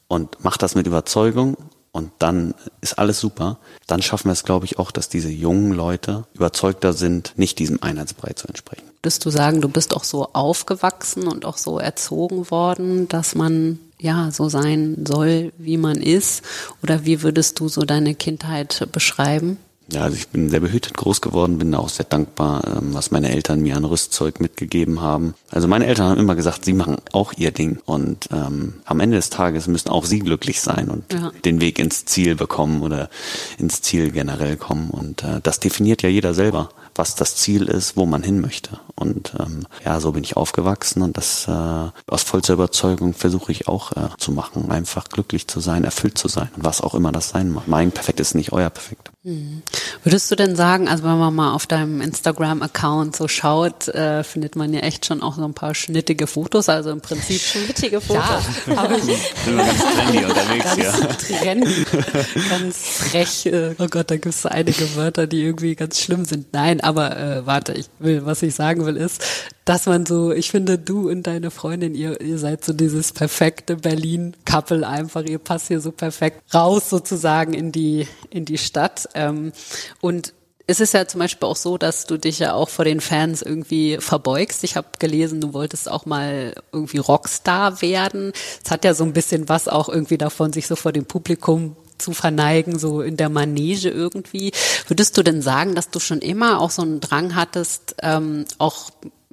[0.07, 1.57] und mach das mit Überzeugung
[1.91, 5.73] und dann ist alles super, dann schaffen wir es, glaube ich, auch, dass diese jungen
[5.73, 8.89] Leute überzeugter sind, nicht diesem Einheitsbrei zu entsprechen.
[9.03, 13.77] Würdest du sagen, du bist auch so aufgewachsen und auch so erzogen worden, dass man
[14.01, 16.43] ja so sein soll, wie man ist?
[16.83, 19.57] Oder wie würdest du so deine Kindheit beschreiben?
[19.91, 23.29] Ja, also ich bin sehr behütet groß geworden, bin auch sehr dankbar, ähm, was meine
[23.29, 25.33] Eltern mir an Rüstzeug mitgegeben haben.
[25.49, 29.17] Also meine Eltern haben immer gesagt, sie machen auch ihr Ding und ähm, am Ende
[29.17, 31.31] des Tages müssen auch sie glücklich sein und ja.
[31.43, 33.09] den Weg ins Ziel bekommen oder
[33.57, 34.91] ins Ziel generell kommen.
[34.91, 38.79] Und äh, das definiert ja jeder selber, was das Ziel ist, wo man hin möchte.
[38.95, 43.67] Und ähm, ja, so bin ich aufgewachsen und das äh, aus vollster Überzeugung versuche ich
[43.67, 47.29] auch äh, zu machen, einfach glücklich zu sein, erfüllt zu sein, was auch immer das
[47.29, 47.67] sein mag.
[47.67, 49.11] Mein Perfekt ist nicht euer Perfekt.
[49.23, 49.61] Mhm.
[50.03, 54.55] Würdest du denn sagen, also wenn man mal auf deinem Instagram-Account so schaut, äh, findet
[54.55, 58.21] man ja echt schon auch so ein paar schnittige Fotos, also im Prinzip schnittige Fotos.
[58.67, 59.07] Ja, habe ich.
[59.45, 61.07] ganz trendy unterwegs, ganz ja.
[61.07, 61.85] Trendy,
[62.49, 63.45] ganz frech.
[63.45, 66.53] Äh, oh Gott, da gibt es einige Wörter, die irgendwie ganz schlimm sind.
[66.53, 69.23] Nein, aber äh, warte, ich will, was ich sagen will, ist,
[69.65, 73.77] dass man so, ich finde, du und deine Freundin, ihr, ihr seid so dieses perfekte
[73.77, 75.23] Berlin-Couple einfach.
[75.23, 79.09] Ihr passt hier so perfekt raus sozusagen in die, in die Stadt.
[79.13, 79.51] Ähm,
[80.01, 80.33] und
[80.67, 83.41] es ist ja zum Beispiel auch so, dass du dich ja auch vor den Fans
[83.41, 84.63] irgendwie verbeugst.
[84.63, 88.31] Ich habe gelesen, du wolltest auch mal irgendwie Rockstar werden.
[88.63, 91.75] Es hat ja so ein bisschen was auch irgendwie davon, sich so vor dem Publikum
[92.01, 94.51] zu verneigen, so in der Manege irgendwie.
[94.87, 98.91] Würdest du denn sagen, dass du schon immer auch so einen Drang hattest, ähm, auch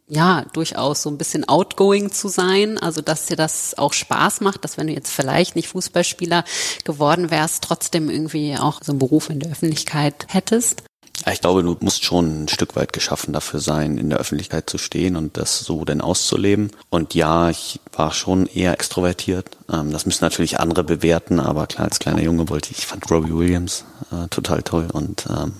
[0.09, 4.65] ja, durchaus so ein bisschen outgoing zu sein, also dass dir das auch Spaß macht,
[4.65, 6.45] dass wenn du jetzt vielleicht nicht Fußballspieler
[6.85, 10.83] geworden wärst, trotzdem irgendwie auch so einen Beruf in der Öffentlichkeit hättest?
[11.31, 14.79] Ich glaube, du musst schon ein Stück weit geschaffen dafür sein, in der Öffentlichkeit zu
[14.79, 16.71] stehen und das so denn auszuleben.
[16.91, 19.57] Und ja, ich war schon eher extrovertiert.
[19.71, 23.11] Ähm, das müssen natürlich andere bewerten, aber klar, als kleiner Junge wollte ich, ich fand
[23.11, 25.53] Robbie Williams äh, total toll und ähm,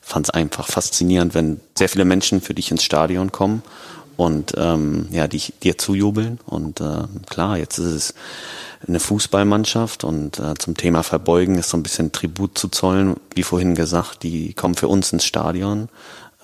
[0.00, 3.62] fand es einfach faszinierend, wenn sehr viele Menschen für dich ins Stadion kommen
[4.16, 6.38] und ähm, ja, die, dir zujubeln.
[6.46, 8.14] Und äh, klar, jetzt ist es
[8.86, 13.42] eine Fußballmannschaft und äh, zum Thema Verbeugen ist so ein bisschen Tribut zu zollen, wie
[13.42, 15.88] vorhin gesagt, die kommen für uns ins Stadion,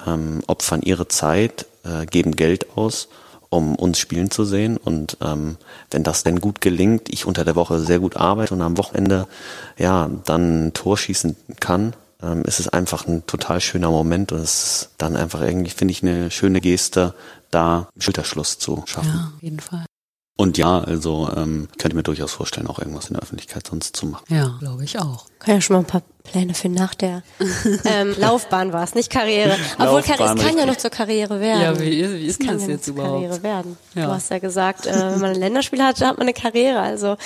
[0.07, 3.09] ähm, opfern ihre Zeit, äh, geben Geld aus,
[3.51, 4.77] um uns spielen zu sehen.
[4.79, 5.57] Und ähm,
[5.91, 9.27] wenn das denn gut gelingt, ich unter der Woche sehr gut arbeite und am Wochenende
[9.77, 14.39] ja dann ein Tor schießen kann, ähm, ist es einfach ein total schöner Moment und
[14.39, 17.15] es ist dann einfach irgendwie, finde ich, eine schöne Geste,
[17.51, 19.13] da Schulterschluss zu schaffen.
[19.15, 19.85] Ja, auf jeden Fall.
[20.41, 24.07] Und ja, also ähm, könnte mir durchaus vorstellen, auch irgendwas in der Öffentlichkeit sonst zu
[24.07, 24.25] machen.
[24.31, 25.27] Ja, glaube ich auch.
[25.39, 27.23] Kann ja schon mal ein paar Pläne für nach der
[27.85, 29.55] ähm, Laufbahn war es, nicht Karriere.
[29.79, 30.59] Obwohl kann, es kann richtig.
[30.59, 31.63] ja noch zur Karriere werden.
[31.63, 33.23] Ja, wie, wie ist das jetzt überhaupt?
[33.23, 33.77] Karriere werden.
[33.95, 34.07] Ja.
[34.07, 36.81] Du hast ja gesagt, äh, wenn man ein Länderspiel hat, hat man eine Karriere.
[36.81, 37.19] Also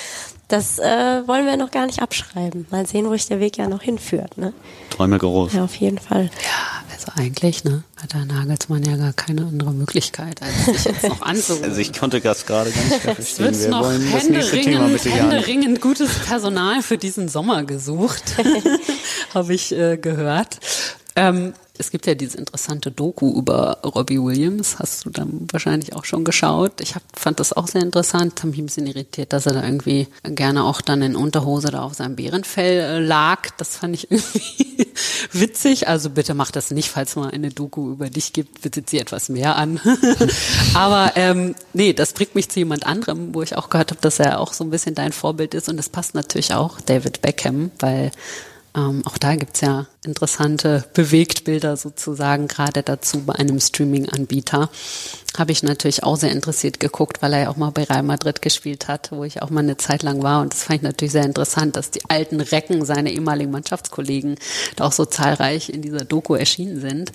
[0.47, 2.67] das äh, wollen wir noch gar nicht abschreiben.
[2.69, 4.37] Mal sehen, wo sich der Weg ja noch hinführt.
[4.37, 4.53] Ne?
[4.91, 5.53] Träume groß.
[5.53, 6.25] Ja, auf jeden Fall.
[6.25, 11.07] Ja, also eigentlich ne, hat der Nagelsmann ja gar keine andere Möglichkeit, als sich jetzt
[11.07, 11.65] noch anzurufen.
[11.65, 13.47] Also ich konnte das gerade gar nicht verstehen.
[13.47, 18.23] Es wird noch wollen das nächste Thema bitte händeringend gutes Personal für diesen Sommer gesucht,
[19.33, 20.59] habe ich äh, gehört.
[21.15, 26.05] Ähm, es gibt ja diese interessante Doku über Robbie Williams, hast du dann wahrscheinlich auch
[26.05, 26.81] schon geschaut.
[26.81, 29.63] Ich hab, fand das auch sehr interessant, habe mich ein bisschen irritiert, dass er da
[29.63, 33.49] irgendwie gerne auch dann in Unterhose da auf seinem Bärenfell äh, lag.
[33.57, 34.87] Das fand ich irgendwie
[35.31, 35.87] witzig.
[35.87, 39.29] Also bitte mach das nicht, falls mal eine Doku über dich gibt, bitte zieh etwas
[39.29, 39.79] mehr an.
[40.73, 44.19] Aber ähm, nee, das bringt mich zu jemand anderem, wo ich auch gehört habe, dass
[44.19, 45.69] er auch so ein bisschen dein Vorbild ist.
[45.69, 48.11] Und das passt natürlich auch, David Beckham, weil
[48.75, 54.69] ähm, auch da gibt's ja interessante Bewegtbilder sozusagen gerade dazu bei einem Streaming-Anbieter.
[55.37, 58.41] Habe ich natürlich auch sehr interessiert geguckt, weil er ja auch mal bei Real Madrid
[58.41, 60.41] gespielt hat, wo ich auch mal eine Zeit lang war.
[60.41, 64.35] Und das fand ich natürlich sehr interessant, dass die alten Recken seiner ehemaligen Mannschaftskollegen
[64.75, 67.11] da auch so zahlreich in dieser Doku erschienen sind.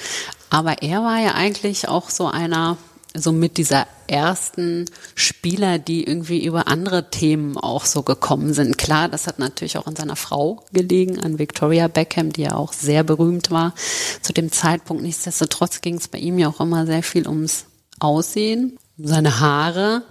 [0.49, 2.79] Aber er war ja eigentlich auch so einer,
[3.15, 8.79] so mit dieser ersten Spieler, die irgendwie über andere Themen auch so gekommen sind.
[8.79, 12.73] Klar, das hat natürlich auch an seiner Frau gelegen, an Victoria Beckham, die ja auch
[12.73, 13.75] sehr berühmt war
[14.23, 15.03] zu dem Zeitpunkt.
[15.03, 17.67] Nichtsdestotrotz ging es bei ihm ja auch immer sehr viel ums
[17.99, 20.03] Aussehen, um seine Haare.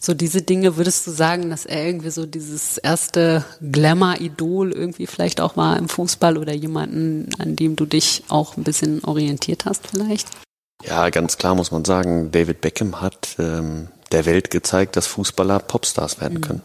[0.00, 5.40] So diese Dinge würdest du sagen, dass er irgendwie so dieses erste Glamour-Idol irgendwie vielleicht
[5.40, 9.88] auch war im Fußball oder jemanden, an dem du dich auch ein bisschen orientiert hast
[9.88, 10.28] vielleicht?
[10.84, 15.58] Ja, ganz klar muss man sagen, David Beckham hat ähm, der Welt gezeigt, dass Fußballer
[15.58, 16.42] Popstars werden mhm.
[16.42, 16.62] können.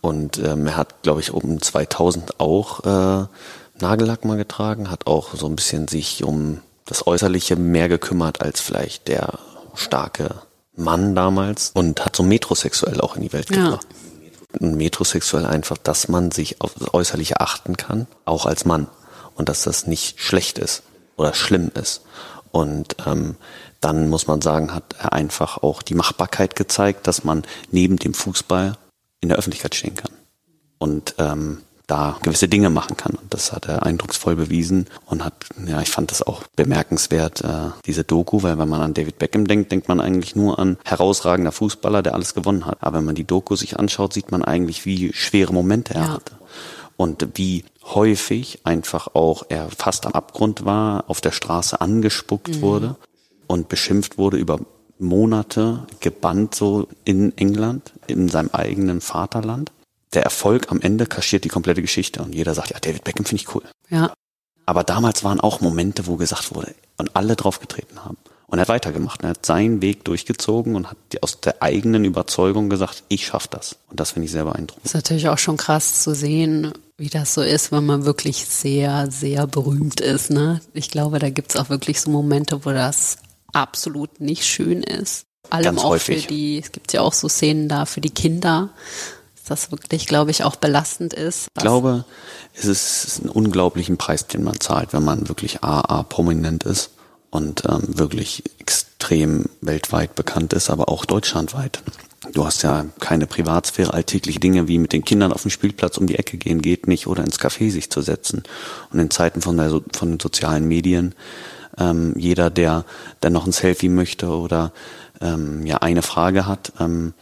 [0.00, 3.26] Und ähm, er hat, glaube ich, um 2000 auch äh,
[3.80, 8.60] Nagellack mal getragen, hat auch so ein bisschen sich um das Äußerliche mehr gekümmert als
[8.60, 9.38] vielleicht der
[9.74, 10.42] starke
[10.74, 13.86] Mann damals und hat so metrosexuell auch in die Welt gebracht.
[14.60, 14.66] Ja.
[14.66, 18.88] Metrosexuell einfach, dass man sich auf das Äußerliche achten kann, auch als Mann.
[19.34, 20.82] Und dass das nicht schlecht ist
[21.16, 22.02] oder schlimm ist.
[22.52, 23.36] Und ähm,
[23.80, 28.14] dann muss man sagen, hat er einfach auch die Machbarkeit gezeigt, dass man neben dem
[28.14, 28.76] Fußball
[29.20, 30.12] in der Öffentlichkeit stehen kann
[30.78, 33.14] und ähm, da gewisse Dinge machen kann.
[33.14, 35.34] Und das hat er eindrucksvoll bewiesen und hat,
[35.66, 39.46] ja, ich fand das auch bemerkenswert, äh, diese Doku, weil wenn man an David Beckham
[39.46, 42.78] denkt, denkt man eigentlich nur an herausragender Fußballer, der alles gewonnen hat.
[42.80, 46.08] Aber wenn man die Doku sich anschaut, sieht man eigentlich, wie schwere Momente er ja.
[46.10, 46.39] hatte
[47.00, 52.60] und wie häufig einfach auch er fast am Abgrund war, auf der Straße angespuckt mhm.
[52.60, 52.96] wurde
[53.46, 54.60] und beschimpft wurde über
[54.98, 59.72] Monate, gebannt so in England, in seinem eigenen Vaterland.
[60.12, 63.44] Der Erfolg am Ende kaschiert die komplette Geschichte und jeder sagt, ja, David Beckham finde
[63.44, 63.62] ich cool.
[63.88, 64.12] Ja.
[64.66, 68.18] Aber damals waren auch Momente, wo gesagt wurde und alle draufgetreten haben.
[68.50, 69.22] Und er hat weitergemacht.
[69.22, 73.76] Er hat seinen Weg durchgezogen und hat aus der eigenen Überzeugung gesagt, ich schaffe das.
[73.88, 74.84] Und das finde ich sehr beeindruckend.
[74.84, 78.46] Das ist natürlich auch schon krass zu sehen, wie das so ist, wenn man wirklich
[78.46, 80.30] sehr, sehr berühmt ist.
[80.30, 80.60] Ne?
[80.74, 83.18] Ich glaube, da gibt es auch wirklich so Momente, wo das
[83.52, 85.26] absolut nicht schön ist.
[85.48, 86.22] Allem Ganz auch häufig.
[86.22, 88.70] für die, es gibt ja auch so Szenen da für die Kinder,
[89.36, 91.46] dass das wirklich, glaube ich, auch belastend ist.
[91.56, 92.04] Ich glaube,
[92.54, 96.90] es ist ein unglaublichen Preis, den man zahlt, wenn man wirklich AA prominent ist
[97.30, 101.82] und ähm, wirklich extrem weltweit bekannt ist, aber auch deutschlandweit.
[102.32, 106.06] Du hast ja keine Privatsphäre, alltägliche Dinge wie mit den Kindern auf dem Spielplatz um
[106.06, 108.42] die Ecke gehen geht nicht oder ins Café sich zu setzen.
[108.92, 111.14] Und in Zeiten von, der, von den sozialen Medien,
[111.78, 112.84] ähm, jeder, der,
[113.22, 114.72] der noch ein Selfie möchte oder
[115.20, 117.14] ähm, ja eine Frage hat, ähm,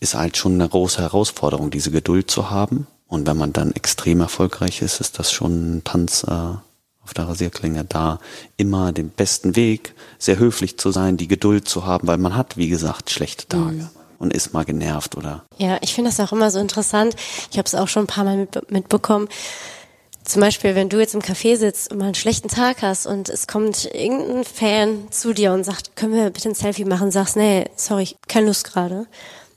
[0.00, 2.86] ist halt schon eine große Herausforderung, diese Geduld zu haben.
[3.08, 6.54] Und wenn man dann extrem erfolgreich ist, ist das schon ein Tanz äh,
[7.06, 8.18] auf der Rasierklinge da
[8.56, 12.56] immer den besten Weg, sehr höflich zu sein, die Geduld zu haben, weil man hat,
[12.56, 13.76] wie gesagt, schlechte Tage.
[13.76, 13.88] Mhm.
[14.18, 15.44] Und ist mal genervt oder.
[15.58, 17.14] Ja, ich finde das auch immer so interessant.
[17.50, 19.28] Ich habe es auch schon ein paar Mal mit, mitbekommen.
[20.24, 23.28] Zum Beispiel, wenn du jetzt im Café sitzt und mal einen schlechten Tag hast und
[23.28, 27.36] es kommt irgendein Fan zu dir und sagt, können wir bitte ein Selfie machen, sagst,
[27.36, 29.06] nee, sorry, keine Lust gerade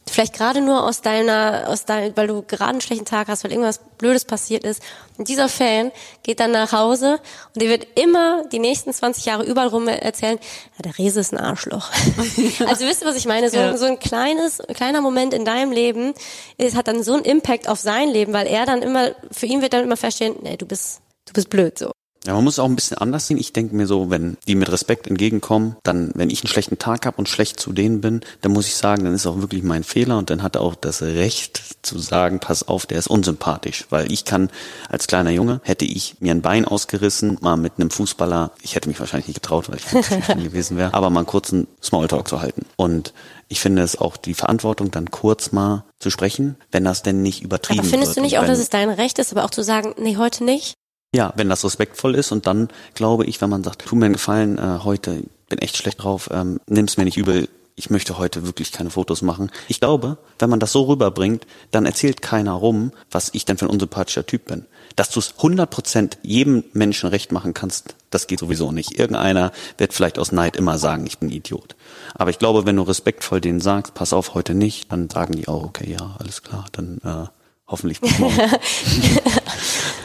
[0.10, 3.51] vielleicht gerade nur aus deiner, aus dein, weil du gerade einen schlechten Tag hast, weil
[3.51, 4.82] irgendwas Blödes passiert ist.
[5.18, 5.91] Und dieser Fan
[6.24, 7.20] geht dann nach Hause
[7.53, 10.39] und der wird immer die nächsten 20 Jahre überall rum erzählen,
[10.78, 11.89] ja, der Rese ist ein Arschloch.
[12.68, 13.49] also wisst ihr, was ich meine?
[13.49, 13.78] So, ja.
[13.78, 16.14] so ein kleines, kleiner Moment in deinem Leben
[16.57, 19.62] ist, hat dann so einen Impact auf sein Leben, weil er dann immer, für ihn
[19.62, 21.91] wird dann immer verstehen, nee, du bist, du bist blöd so.
[22.26, 23.38] Ja, man muss auch ein bisschen anders sehen.
[23.38, 27.05] Ich denke mir so, wenn die mit Respekt entgegenkommen, dann, wenn ich einen schlechten Tag
[27.05, 29.84] habe und schlecht zu denen bin, dann muss ich sagen, dann ist auch wirklich mein
[29.84, 33.86] Fehler und dann hat er auch das Recht zu sagen, pass auf, der ist unsympathisch.
[33.89, 34.49] Weil ich kann,
[34.89, 38.89] als kleiner Junge, hätte ich mir ein Bein ausgerissen, mal mit einem Fußballer, ich hätte
[38.89, 42.41] mich wahrscheinlich nicht getraut, weil ich schüchtern gewesen wäre, aber mal einen kurzen Smalltalk zu
[42.41, 42.65] halten.
[42.76, 43.13] Und
[43.47, 47.43] ich finde es auch die Verantwortung, dann kurz mal zu sprechen, wenn das denn nicht
[47.43, 47.86] übertrieben wird.
[47.86, 48.17] Aber findest wird.
[48.17, 50.76] du nicht auch, dass es dein Recht ist, aber auch zu sagen, nee, heute nicht?
[51.14, 54.14] Ja, wenn das respektvoll ist und dann glaube ich, wenn man sagt, tu mir einen
[54.14, 57.49] Gefallen, äh, heute bin echt schlecht drauf, ähm, nimm's mir nicht übel,
[57.80, 59.49] ich möchte heute wirklich keine Fotos machen.
[59.70, 63.66] Ich glaube, wenn man das so rüberbringt, dann erzählt keiner rum, was ich denn für
[63.66, 64.66] ein unsympathischer Typ bin.
[64.97, 68.99] Dass du es 100% jedem Menschen recht machen kannst, das geht sowieso nicht.
[68.99, 71.76] Irgendeiner wird vielleicht aus Neid immer sagen, ich bin Idiot.
[72.14, 75.47] Aber ich glaube, wenn du respektvoll denen sagst, pass auf, heute nicht, dann sagen die
[75.47, 77.30] auch, okay, ja, alles klar, dann äh,
[77.66, 78.38] hoffentlich bis morgen.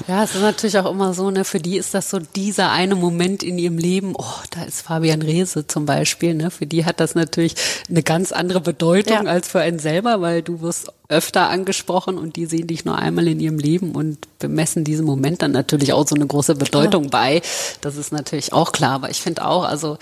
[0.08, 2.94] Ja, es ist natürlich auch immer so, ne, für die ist das so dieser eine
[2.94, 7.00] Moment in ihrem Leben, oh, da ist Fabian Reese zum Beispiel, ne, für die hat
[7.00, 7.54] das natürlich
[7.88, 9.30] eine ganz andere Bedeutung ja.
[9.30, 13.28] als für einen selber, weil du wirst öfter angesprochen und die sehen dich nur einmal
[13.28, 17.22] in ihrem Leben und bemessen diesem Moment dann natürlich auch so eine große Bedeutung klar.
[17.22, 17.42] bei.
[17.80, 19.98] Das ist natürlich auch klar, aber ich finde auch, also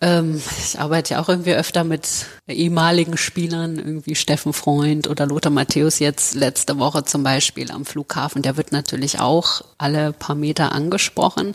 [0.00, 5.50] Ähm, ich arbeite ja auch irgendwie öfter mit ehemaligen Spielern, irgendwie Steffen Freund oder Lothar
[5.50, 8.42] Matthäus jetzt letzte Woche zum Beispiel am Flughafen.
[8.42, 11.54] Der wird natürlich auch alle paar Meter angesprochen.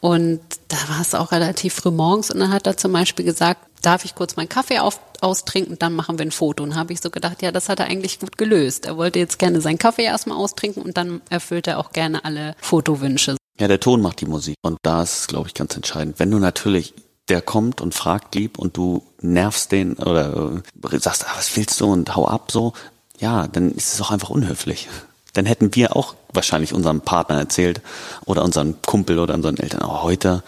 [0.00, 3.60] Und da war es auch relativ früh morgens und dann hat er zum Beispiel gesagt,
[3.82, 6.62] darf ich kurz meinen Kaffee auf, austrinken, dann machen wir ein Foto.
[6.62, 8.86] Und habe ich so gedacht, ja, das hat er eigentlich gut gelöst.
[8.86, 12.54] Er wollte jetzt gerne seinen Kaffee erstmal austrinken und dann erfüllt er auch gerne alle
[12.60, 13.36] Fotowünsche.
[13.58, 14.56] Ja, der Ton macht die Musik.
[14.62, 16.18] Und da ist, glaube ich, ganz entscheidend.
[16.18, 16.94] Wenn du natürlich
[17.30, 20.62] der kommt und fragt lieb und du nervst den oder
[20.92, 22.72] sagst, ah, was willst du und hau ab so,
[23.18, 24.88] ja, dann ist es auch einfach unhöflich.
[25.32, 27.80] Dann hätten wir auch wahrscheinlich unserem Partner erzählt
[28.24, 30.42] oder unseren Kumpel oder unseren Eltern, oh, heute,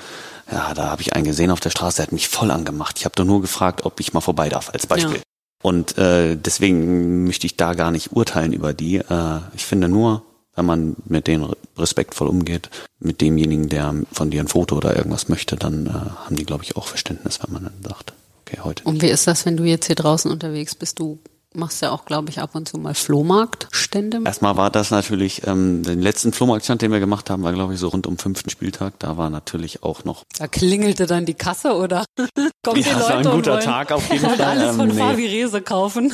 [0.50, 2.98] ja, da habe ich einen gesehen auf der Straße, der hat mich voll angemacht.
[2.98, 5.16] Ich habe doch nur gefragt, ob ich mal vorbei darf, als Beispiel.
[5.16, 5.22] Ja.
[5.62, 8.96] Und äh, deswegen möchte ich da gar nicht urteilen über die.
[8.96, 10.24] Äh, ich finde nur,
[10.54, 15.28] wenn man mit denen respektvoll umgeht, mit demjenigen, der von dir ein Foto oder irgendwas
[15.28, 18.84] möchte, dann äh, haben die, glaube ich, auch Verständnis, wenn man dann sagt, okay, heute.
[18.84, 20.98] Und wie ist das, wenn du jetzt hier draußen unterwegs bist?
[20.98, 21.18] Du
[21.54, 24.20] machst ja auch, glaube ich, ab und zu mal Flohmarktstände.
[24.24, 27.80] Erstmal war das natürlich, ähm, den letzten Flohmarktstand, den wir gemacht haben, war, glaube ich,
[27.80, 28.94] so rund um fünften Spieltag.
[28.98, 30.24] Da war natürlich auch noch.
[30.38, 32.04] Da klingelte dann die Kasse oder
[32.64, 34.40] kommt ja, die Leute das war ein guter Tag auf jeden Fall.
[34.40, 35.02] alles von ähm, nee.
[35.02, 36.12] Fabi Rese kaufen.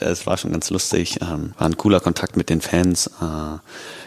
[0.00, 1.18] das war schon ganz lustig.
[1.20, 3.08] Ähm, war ein cooler Kontakt mit den Fans.
[3.20, 3.58] Äh,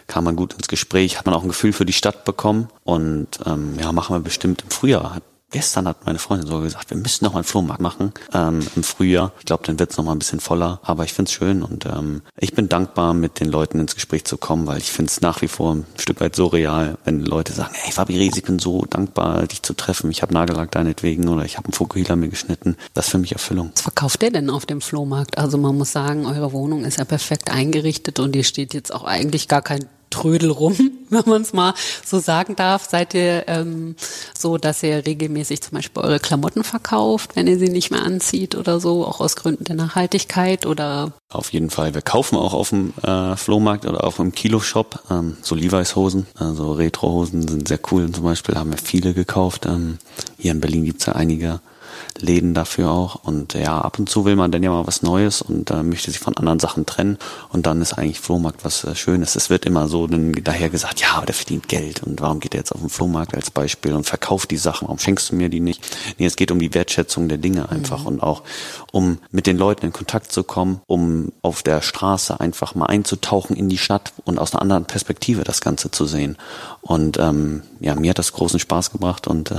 [0.07, 3.28] kam man gut ins Gespräch, hat man auch ein Gefühl für die Stadt bekommen und
[3.45, 5.15] ähm, ja, machen wir bestimmt im Frühjahr.
[5.15, 8.59] Hat Gestern hat meine Freundin so gesagt, wir müssen noch mal einen Flohmarkt machen ähm,
[8.75, 9.31] im Frühjahr.
[9.39, 10.81] Ich glaube, dann wird es noch mal ein bisschen voller.
[10.83, 14.25] Aber ich finde es schön und ähm, ich bin dankbar, mit den Leuten ins Gespräch
[14.25, 17.53] zu kommen, weil ich finde es nach wie vor ein Stück weit surreal, wenn Leute
[17.53, 20.11] sagen, hey Fabi Resi, ich bin so dankbar, dich zu treffen.
[20.11, 22.75] Ich habe Nagellack deinetwegen oder ich habe einen Fukuhila mir geschnitten.
[22.93, 23.71] Das ist für mich Erfüllung.
[23.73, 25.37] Was verkauft der denn auf dem Flohmarkt?
[25.37, 29.05] Also man muss sagen, eure Wohnung ist ja perfekt eingerichtet und hier steht jetzt auch
[29.05, 30.75] eigentlich gar kein Trödel rum,
[31.09, 31.73] wenn man es mal
[32.05, 32.85] so sagen darf.
[32.89, 33.95] Seid ihr ähm,
[34.37, 38.55] so, dass ihr regelmäßig zum Beispiel eure Klamotten verkauft, wenn ihr sie nicht mehr anzieht
[38.55, 41.11] oder so, auch aus Gründen der Nachhaltigkeit oder?
[41.29, 41.93] Auf jeden Fall.
[41.93, 46.73] Wir kaufen auch auf dem äh, Flohmarkt oder auch im Kilo-Shop ähm, so Levi's-Hosen, also
[46.73, 48.11] Retro-Hosen sind sehr cool.
[48.11, 49.65] Zum Beispiel haben wir viele gekauft.
[49.65, 49.97] Ähm,
[50.37, 51.59] hier in Berlin gibt's ja einige
[52.19, 53.15] Läden dafür auch.
[53.23, 56.11] Und ja, ab und zu will man dann ja mal was Neues und äh, möchte
[56.11, 57.17] sich von anderen Sachen trennen.
[57.49, 59.35] Und dann ist eigentlich Flohmarkt was äh, Schönes.
[59.35, 62.53] Es wird immer so dann daher gesagt, ja, aber der verdient Geld und warum geht
[62.53, 64.87] er jetzt auf den Flohmarkt als Beispiel und verkauft die Sachen?
[64.87, 65.97] Warum schenkst du mir die nicht?
[66.17, 68.07] Nee, es geht um die Wertschätzung der Dinge einfach mhm.
[68.07, 68.43] und auch
[68.91, 73.55] um mit den Leuten in Kontakt zu kommen, um auf der Straße einfach mal einzutauchen
[73.55, 76.37] in die Stadt und aus einer anderen Perspektive das Ganze zu sehen.
[76.81, 79.55] Und ähm, ja, mir hat das großen Spaß gebracht und äh,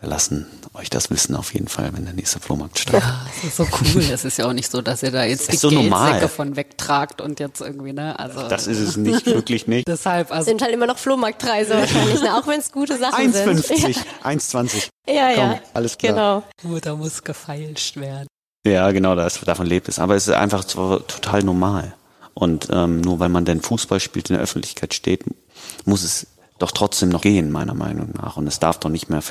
[0.00, 3.02] wir lassen euch das wissen auf jeden Fall, wenn der nächste Flohmarkt startet.
[3.02, 4.02] Ja, das ist so cool.
[4.02, 7.20] Es ist ja auch nicht so, dass ihr da jetzt die so Geldsäcke von wegtragt
[7.20, 8.18] und jetzt irgendwie, ne?
[8.18, 9.86] Also das ist es nicht, wirklich nicht.
[9.86, 12.36] Deshalb, also sind halt immer noch Flohmarktpreise wahrscheinlich, ne?
[12.36, 13.60] auch wenn es gute Sachen 1, sind.
[13.60, 14.88] 1,50, 1,20.
[15.06, 15.60] Ja, Komm, ja.
[15.74, 16.44] Alles klar.
[16.62, 16.80] Genau.
[16.80, 18.26] Da muss gefeilscht werden.
[18.66, 19.98] Ja, genau, das, davon lebt es.
[19.98, 21.94] Aber es ist einfach total normal.
[22.32, 25.24] Und ähm, nur weil man denn Fußball spielt, in der Öffentlichkeit steht,
[25.84, 26.26] muss es
[26.58, 28.36] doch trotzdem noch gehen, meiner Meinung nach.
[28.36, 29.22] Und es darf doch nicht mehr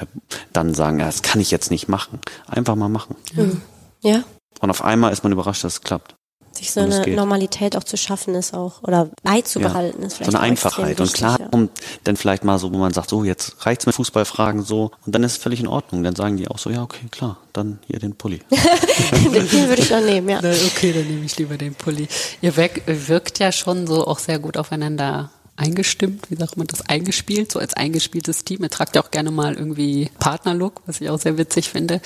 [0.51, 2.19] dann sagen, ja, das kann ich jetzt nicht machen.
[2.47, 3.15] Einfach mal machen.
[3.33, 3.61] Mhm.
[4.01, 4.23] Ja.
[4.59, 6.15] Und auf einmal ist man überrascht, dass es klappt.
[6.55, 10.07] Sich so eine Normalität auch zu schaffen ist auch, oder beizubehalten ja.
[10.07, 10.31] ist vielleicht.
[10.31, 10.99] So eine Einfachheit.
[10.99, 11.47] Wichtig, und klar ja.
[11.47, 11.71] kommt
[12.03, 14.91] dann vielleicht mal so, wo man sagt, so, jetzt reicht's mit Fußballfragen so.
[15.03, 16.03] Und dann ist es völlig in Ordnung.
[16.03, 18.41] Dann sagen die auch so, ja, okay, klar, dann hier den Pulli.
[18.51, 20.37] den würde ich dann nehmen, ja.
[20.77, 22.07] okay, dann nehme ich lieber den Pulli.
[22.41, 27.51] Ihr wirkt ja schon so auch sehr gut aufeinander eingestimmt, wie sagt man das, eingespielt,
[27.51, 28.63] so als eingespieltes Team.
[28.63, 32.01] Ihr tragt ja auch gerne mal irgendwie Partnerlook, was ich auch sehr witzig finde.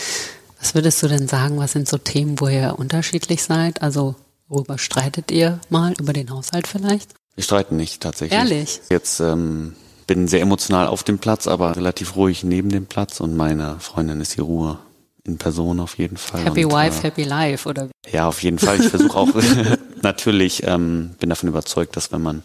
[0.60, 3.82] Was würdest du denn sagen, was sind so Themen, wo ihr unterschiedlich seid?
[3.82, 4.16] Also
[4.48, 5.94] worüber streitet ihr mal?
[6.00, 7.14] Über den Haushalt vielleicht?
[7.36, 8.38] Wir streiten nicht tatsächlich.
[8.38, 8.82] Ehrlich?
[8.90, 9.76] Jetzt ähm,
[10.08, 14.20] bin sehr emotional auf dem Platz, aber relativ ruhig neben dem Platz und meine Freundin
[14.22, 14.80] ist die Ruhe
[15.24, 16.44] in Person auf jeden Fall.
[16.44, 17.90] Happy und, Wife, äh, Happy Life, oder?
[18.12, 18.80] Ja, auf jeden Fall.
[18.80, 19.30] Ich versuche auch
[20.02, 22.44] natürlich, ähm, bin davon überzeugt, dass wenn man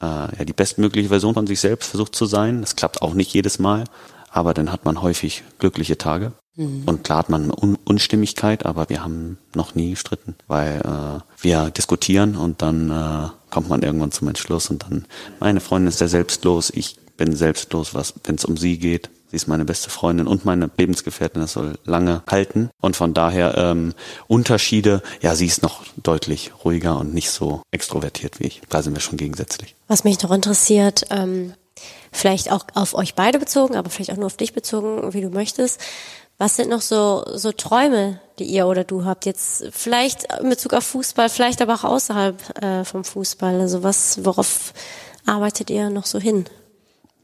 [0.00, 2.60] äh, ja, die bestmögliche Version von sich selbst versucht zu sein.
[2.60, 3.84] Das klappt auch nicht jedes Mal,
[4.30, 6.32] aber dann hat man häufig glückliche Tage.
[6.56, 6.82] Mhm.
[6.86, 11.70] Und klar hat man Un Unstimmigkeit, aber wir haben noch nie gestritten, weil äh, wir
[11.70, 15.06] diskutieren und dann äh, kommt man irgendwann zum Entschluss und dann,
[15.40, 19.10] meine Freundin ist sehr selbstlos, ich bin selbstlos, was wenn es um sie geht.
[19.30, 21.42] Sie ist meine beste Freundin und meine Lebensgefährtin.
[21.42, 22.70] Das soll lange halten.
[22.80, 23.92] Und von daher ähm,
[24.26, 25.02] Unterschiede.
[25.20, 28.62] Ja, sie ist noch deutlich ruhiger und nicht so extrovertiert wie ich.
[28.70, 29.74] Da sind wir schon gegensätzlich.
[29.86, 31.52] Was mich noch interessiert, ähm,
[32.10, 35.28] vielleicht auch auf euch beide bezogen, aber vielleicht auch nur auf dich bezogen, wie du
[35.28, 35.78] möchtest.
[36.38, 40.72] Was sind noch so, so Träume, die ihr oder du habt jetzt vielleicht in Bezug
[40.72, 43.60] auf Fußball, vielleicht aber auch außerhalb äh, vom Fußball?
[43.60, 44.72] Also was, worauf
[45.26, 46.46] arbeitet ihr noch so hin?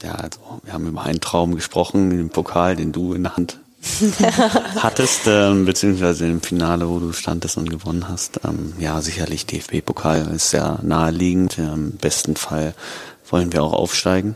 [0.02, 3.58] Ja, also wir haben über einen Traum gesprochen, den Pokal, den du in der Hand
[4.76, 8.40] hattest, ähm, beziehungsweise im Finale, wo du standest und gewonnen hast.
[8.44, 11.58] Ähm, ja, sicherlich DFB-Pokal ist sehr naheliegend.
[11.58, 12.74] Im besten Fall
[13.28, 14.34] wollen wir auch aufsteigen.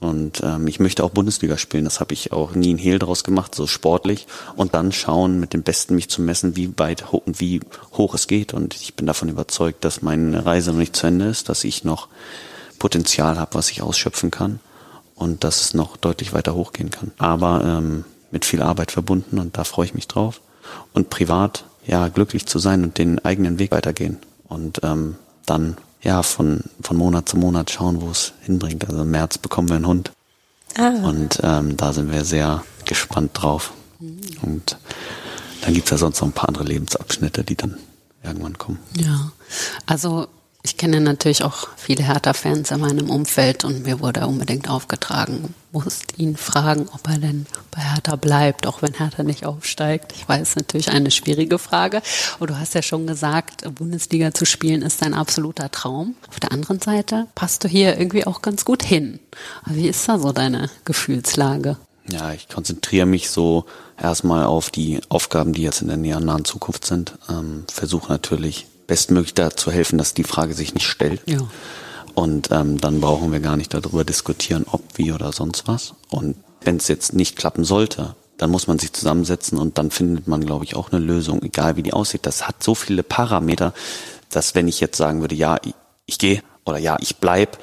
[0.00, 1.84] Und ähm, ich möchte auch Bundesliga spielen.
[1.84, 4.28] Das habe ich auch nie ein Hehl draus gemacht, so sportlich.
[4.54, 7.60] Und dann schauen, mit dem Besten mich zu messen, wie weit und wie
[7.94, 8.54] hoch es geht.
[8.54, 11.82] Und ich bin davon überzeugt, dass meine Reise noch nicht zu Ende ist, dass ich
[11.82, 12.08] noch
[12.78, 14.60] Potenzial habe, was ich ausschöpfen kann
[15.18, 17.10] und dass es noch deutlich weiter hochgehen kann.
[17.18, 20.40] Aber ähm, mit viel Arbeit verbunden und da freue ich mich drauf.
[20.92, 24.18] Und privat, ja, glücklich zu sein und den eigenen Weg weitergehen.
[24.48, 25.16] Und ähm,
[25.46, 28.88] dann ja, von, von Monat zu Monat schauen, wo es hinbringt.
[28.88, 30.12] Also im März bekommen wir einen Hund.
[30.76, 30.90] Ah.
[31.02, 33.72] Und ähm, da sind wir sehr gespannt drauf.
[34.42, 34.76] Und
[35.62, 37.78] dann gibt's ja sonst noch ein paar andere Lebensabschnitte, die dann
[38.22, 38.78] irgendwann kommen.
[38.94, 39.32] Ja,
[39.86, 40.28] also
[40.68, 46.18] ich kenne natürlich auch viele Hertha-Fans in meinem Umfeld und mir wurde unbedingt aufgetragen, musst
[46.18, 50.12] ihn fragen, ob er denn bei Hertha bleibt, auch wenn Hertha nicht aufsteigt.
[50.14, 52.02] Ich weiß natürlich eine schwierige Frage.
[52.38, 56.16] Und du hast ja schon gesagt, Bundesliga zu spielen ist dein absoluter Traum.
[56.28, 59.20] Auf der anderen Seite passt du hier irgendwie auch ganz gut hin.
[59.64, 61.78] Wie ist da so deine Gefühlslage?
[62.10, 63.64] Ja, ich konzentriere mich so
[63.98, 67.14] erstmal auf die Aufgaben, die jetzt in der nahen Zukunft sind.
[67.30, 71.22] Ähm, Versuche natürlich bestmöglich dazu helfen, dass die Frage sich nicht stellt.
[71.26, 71.38] Ja.
[72.14, 75.94] Und ähm, dann brauchen wir gar nicht darüber diskutieren, ob, wie oder sonst was.
[76.08, 80.26] Und wenn es jetzt nicht klappen sollte, dann muss man sich zusammensetzen und dann findet
[80.26, 82.26] man, glaube ich, auch eine Lösung, egal wie die aussieht.
[82.26, 83.72] Das hat so viele Parameter,
[84.30, 85.74] dass wenn ich jetzt sagen würde, ja, ich,
[86.06, 87.58] ich gehe oder ja, ich bleib,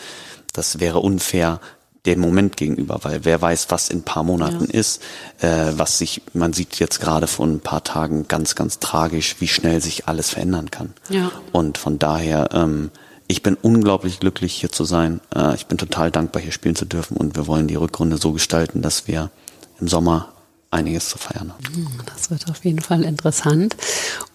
[0.54, 1.60] das wäre unfair
[2.06, 4.80] dem Moment gegenüber, weil wer weiß, was in ein paar Monaten ja.
[4.80, 5.02] ist,
[5.40, 9.48] äh, was sich, man sieht jetzt gerade vor ein paar Tagen ganz, ganz tragisch, wie
[9.48, 10.94] schnell sich alles verändern kann.
[11.10, 11.32] Ja.
[11.52, 12.92] Und von daher, ähm,
[13.28, 15.20] ich bin unglaublich glücklich hier zu sein.
[15.36, 18.32] Äh, ich bin total dankbar, hier spielen zu dürfen und wir wollen die Rückrunde so
[18.34, 19.32] gestalten, dass wir
[19.80, 20.30] im Sommer
[20.72, 21.88] einiges zu feiern haben.
[22.14, 23.76] Das wird auf jeden Fall interessant.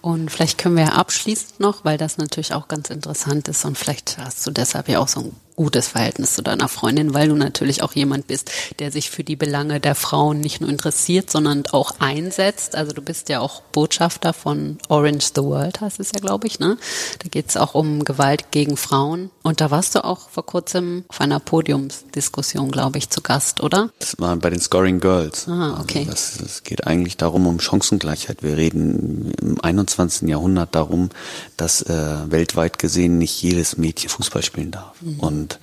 [0.01, 4.17] Und vielleicht können wir abschließend noch, weil das natürlich auch ganz interessant ist und vielleicht
[4.17, 7.83] hast du deshalb ja auch so ein gutes Verhältnis zu deiner Freundin, weil du natürlich
[7.83, 8.49] auch jemand bist,
[8.79, 12.75] der sich für die Belange der Frauen nicht nur interessiert, sondern auch einsetzt.
[12.75, 16.59] Also du bist ja auch Botschafter von Orange the World, heißt es ja, glaube ich.
[16.59, 16.77] Ne?
[17.19, 19.29] Da geht es auch um Gewalt gegen Frauen.
[19.43, 23.91] Und da warst du auch vor kurzem auf einer Podiumsdiskussion, glaube ich, zu Gast, oder?
[23.99, 25.47] Das war bei den Scoring Girls.
[25.47, 26.07] Ah, okay.
[26.09, 28.41] Also es geht eigentlich darum, um Chancengleichheit.
[28.41, 29.90] Wir reden im 21.
[30.27, 31.09] Jahrhundert darum,
[31.57, 35.01] dass äh, weltweit gesehen nicht jedes Mädchen Fußball spielen darf.
[35.01, 35.19] Mhm.
[35.19, 35.59] Und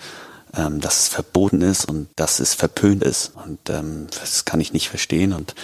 [0.56, 3.32] ähm, dass es verboten ist und dass es verpönt ist.
[3.44, 5.32] Und ähm, das kann ich nicht verstehen.
[5.32, 5.54] Und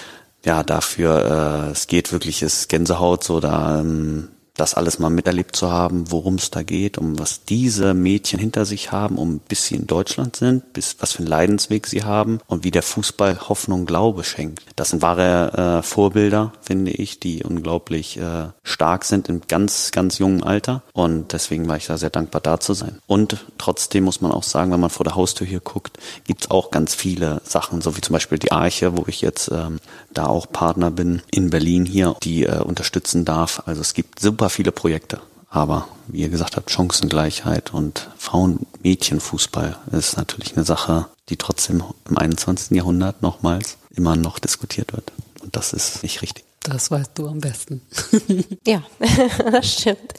[0.45, 5.57] ja, dafür, äh, es geht wirklich, es Gänsehaut so da ähm, das alles mal miterlebt
[5.57, 9.67] zu haben, worum es da geht, um was diese Mädchen hinter sich haben, um bis
[9.67, 13.49] sie in Deutschland sind, bis was für einen Leidensweg sie haben und wie der Fußball
[13.49, 14.63] Hoffnung, Glaube schenkt.
[14.77, 20.19] Das sind wahre äh, Vorbilder, finde ich, die unglaublich äh, stark sind im ganz, ganz
[20.19, 20.83] jungen Alter.
[20.93, 23.01] Und deswegen war ich da sehr dankbar, da zu sein.
[23.07, 26.71] Und trotzdem muss man auch sagen, wenn man vor der Haustür hier guckt, gibt's auch
[26.71, 29.81] ganz viele Sachen, so wie zum Beispiel die Arche, wo ich jetzt ähm,
[30.13, 33.63] da auch Partner bin in Berlin hier, die äh, unterstützen darf.
[33.67, 35.23] Also es gibt super super viele Projekte.
[35.49, 42.19] Aber wie ihr gesagt habt, Chancengleichheit und Frauen-Mädchen-Fußball ist natürlich eine Sache, die trotzdem im
[42.19, 42.77] 21.
[42.77, 45.13] Jahrhundert nochmals immer noch diskutiert wird.
[45.43, 46.45] Und das ist nicht richtig.
[46.61, 47.81] Das weißt du am besten.
[48.67, 48.83] ja,
[49.51, 50.13] das stimmt.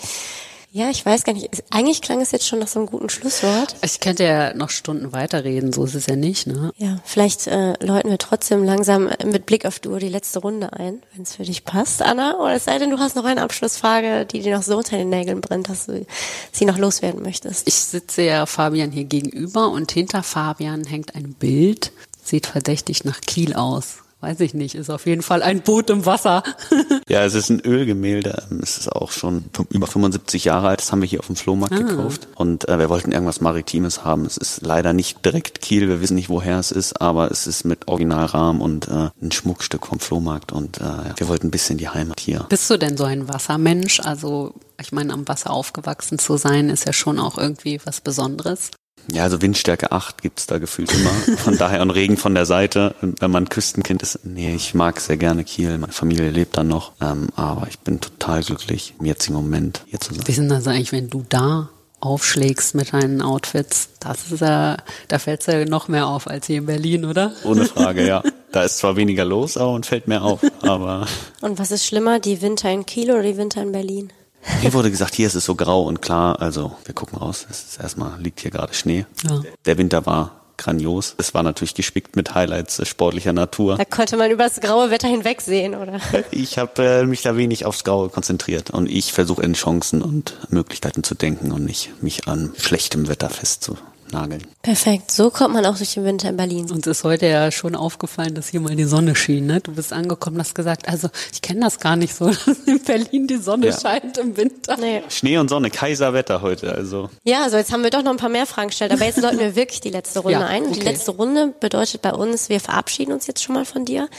[0.75, 1.63] Ja, ich weiß gar nicht.
[1.69, 3.77] Eigentlich klang es jetzt schon nach so einem guten Schlusswort.
[3.81, 6.73] Ich könnte ja noch Stunden weiterreden, so ist es ja nicht, ne?
[6.75, 11.01] Ja, vielleicht äh, läuten wir trotzdem langsam mit Blick auf Duo die letzte Runde ein,
[11.13, 12.41] wenn es für dich passt, Anna.
[12.41, 15.07] Oder es sei denn, du hast noch eine Abschlussfrage, die dir noch so unter den
[15.07, 16.05] Nägeln brennt, dass du
[16.51, 17.65] sie noch loswerden möchtest.
[17.69, 23.21] Ich sitze ja Fabian hier gegenüber und hinter Fabian hängt ein Bild, sieht verdächtig nach
[23.21, 26.41] Kiel aus weiß ich nicht, ist auf jeden Fall ein Boot im Wasser.
[27.07, 28.43] ja, es ist ein Ölgemälde.
[28.61, 30.81] Es ist auch schon über 75 Jahre alt.
[30.81, 31.77] Das haben wir hier auf dem Flohmarkt ah.
[31.77, 32.27] gekauft.
[32.33, 34.25] Und äh, wir wollten irgendwas Maritimes haben.
[34.25, 35.87] Es ist leider nicht direkt Kiel.
[35.87, 39.85] Wir wissen nicht, woher es ist, aber es ist mit Originalrahmen und äh, ein Schmuckstück
[39.85, 40.51] vom Flohmarkt.
[40.51, 42.47] Und äh, wir wollten ein bisschen die Heimat hier.
[42.49, 43.99] Bist du denn so ein Wassermensch?
[43.99, 48.71] Also ich meine, am Wasser aufgewachsen zu sein, ist ja schon auch irgendwie was Besonderes.
[49.11, 51.37] Ja, also Windstärke 8 gibt's da gefühlt immer.
[51.37, 52.95] Von daher und Regen von der Seite.
[53.01, 55.77] Wenn man Küstenkind ist, nee, ich mag sehr gerne Kiel.
[55.77, 56.93] Meine Familie lebt da noch.
[57.01, 60.23] Ähm, aber ich bin total glücklich, im jetzigen Moment hier zu sein.
[60.27, 63.89] Wie sind das eigentlich, wenn du da aufschlägst mit deinen Outfits?
[63.99, 64.77] Das ist ja,
[65.07, 67.33] da fällt's ja noch mehr auf als hier in Berlin, oder?
[67.43, 68.23] Ohne Frage, ja.
[68.51, 70.39] Da ist zwar weniger los, aber und fällt mehr auf.
[70.61, 71.07] Aber.
[71.41, 74.13] Und was ist schlimmer, die Winter in Kiel oder die Winter in Berlin?
[74.61, 77.63] Hier wurde gesagt, hier ist es so grau und klar, also wir gucken raus, es
[77.63, 79.05] ist erstmal liegt hier gerade Schnee.
[79.23, 79.41] Ja.
[79.65, 81.15] Der Winter war grandios.
[81.17, 83.75] Es war natürlich gespickt mit Highlights äh, sportlicher Natur.
[83.75, 85.99] Da konnte man über das graue Wetter hinwegsehen, oder?
[86.31, 90.37] Ich habe äh, mich da wenig aufs Graue konzentriert und ich versuche in Chancen und
[90.49, 94.43] Möglichkeiten zu denken und nicht mich an schlechtem Wetter festzuhalten nageln.
[94.61, 95.11] Perfekt.
[95.11, 96.71] So kommt man auch durch den Winter in Berlin.
[96.71, 99.45] Uns ist heute ja schon aufgefallen, dass hier mal die Sonne schien.
[99.45, 99.61] Ne?
[99.61, 103.27] Du bist angekommen, hast gesagt, also ich kenne das gar nicht so, dass in Berlin
[103.27, 103.79] die Sonne ja.
[103.79, 104.77] scheint im Winter.
[104.77, 105.03] Nee.
[105.09, 106.73] Schnee und Sonne, Kaiserwetter heute.
[106.73, 107.09] Also.
[107.23, 108.91] Ja, also jetzt haben wir doch noch ein paar mehr Fragen gestellt.
[108.91, 110.63] Aber jetzt läuten wir wirklich die letzte Runde ja, ein.
[110.63, 110.73] Okay.
[110.73, 114.09] Die letzte Runde bedeutet bei uns, wir verabschieden uns jetzt schon mal von dir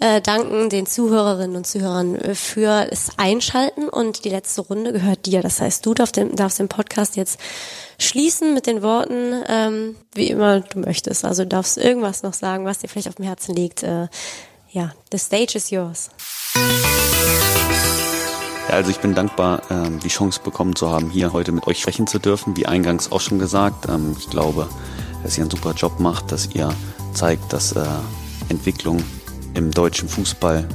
[0.00, 5.26] äh, danken den Zuhörerinnen und Zuhörern äh, für das Einschalten und die letzte Runde gehört
[5.26, 5.42] dir.
[5.42, 7.40] Das heißt, du darfst den, darfst den Podcast jetzt
[7.98, 11.24] schließen mit den Worten, ähm, wie immer du möchtest.
[11.24, 13.82] Also du darfst irgendwas noch sagen, was dir vielleicht auf dem Herzen liegt.
[13.82, 14.08] Äh,
[14.70, 16.10] ja, the stage is yours.
[18.68, 21.80] Ja, also ich bin dankbar, ähm, die Chance bekommen zu haben, hier heute mit euch
[21.80, 22.56] sprechen zu dürfen.
[22.56, 24.68] Wie eingangs auch schon gesagt, ähm, ich glaube,
[25.22, 26.68] dass ihr einen super Job macht, dass ihr
[27.14, 27.84] zeigt, dass äh,
[28.48, 29.02] Entwicklung
[29.54, 30.66] im deutschen Fußball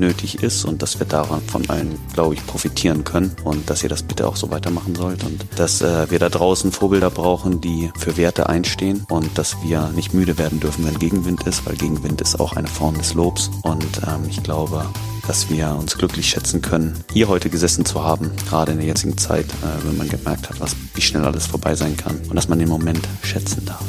[0.00, 3.88] nötig ist und dass wir daran von allen, glaube ich, profitieren können und dass ihr
[3.88, 7.90] das bitte auch so weitermachen sollt und dass äh, wir da draußen Vorbilder brauchen, die
[7.96, 12.20] für Werte einstehen und dass wir nicht müde werden dürfen, wenn Gegenwind ist, weil Gegenwind
[12.20, 14.86] ist auch eine Form des Lobs und ähm, ich glaube,
[15.28, 19.18] dass wir uns glücklich schätzen können, hier heute gesessen zu haben, gerade in der jetzigen
[19.18, 22.48] Zeit, äh, wenn man gemerkt hat, was, wie schnell alles vorbei sein kann und dass
[22.48, 23.84] man den Moment schätzen darf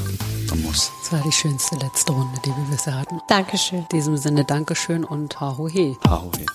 [0.52, 0.91] und muss.
[1.02, 3.22] Das war die schönste letzte Runde, die wir bisher hatten.
[3.28, 3.80] Dankeschön.
[3.80, 5.97] In diesem Sinne Dankeschön und Hahohe.
[6.08, 6.45] Hahohe.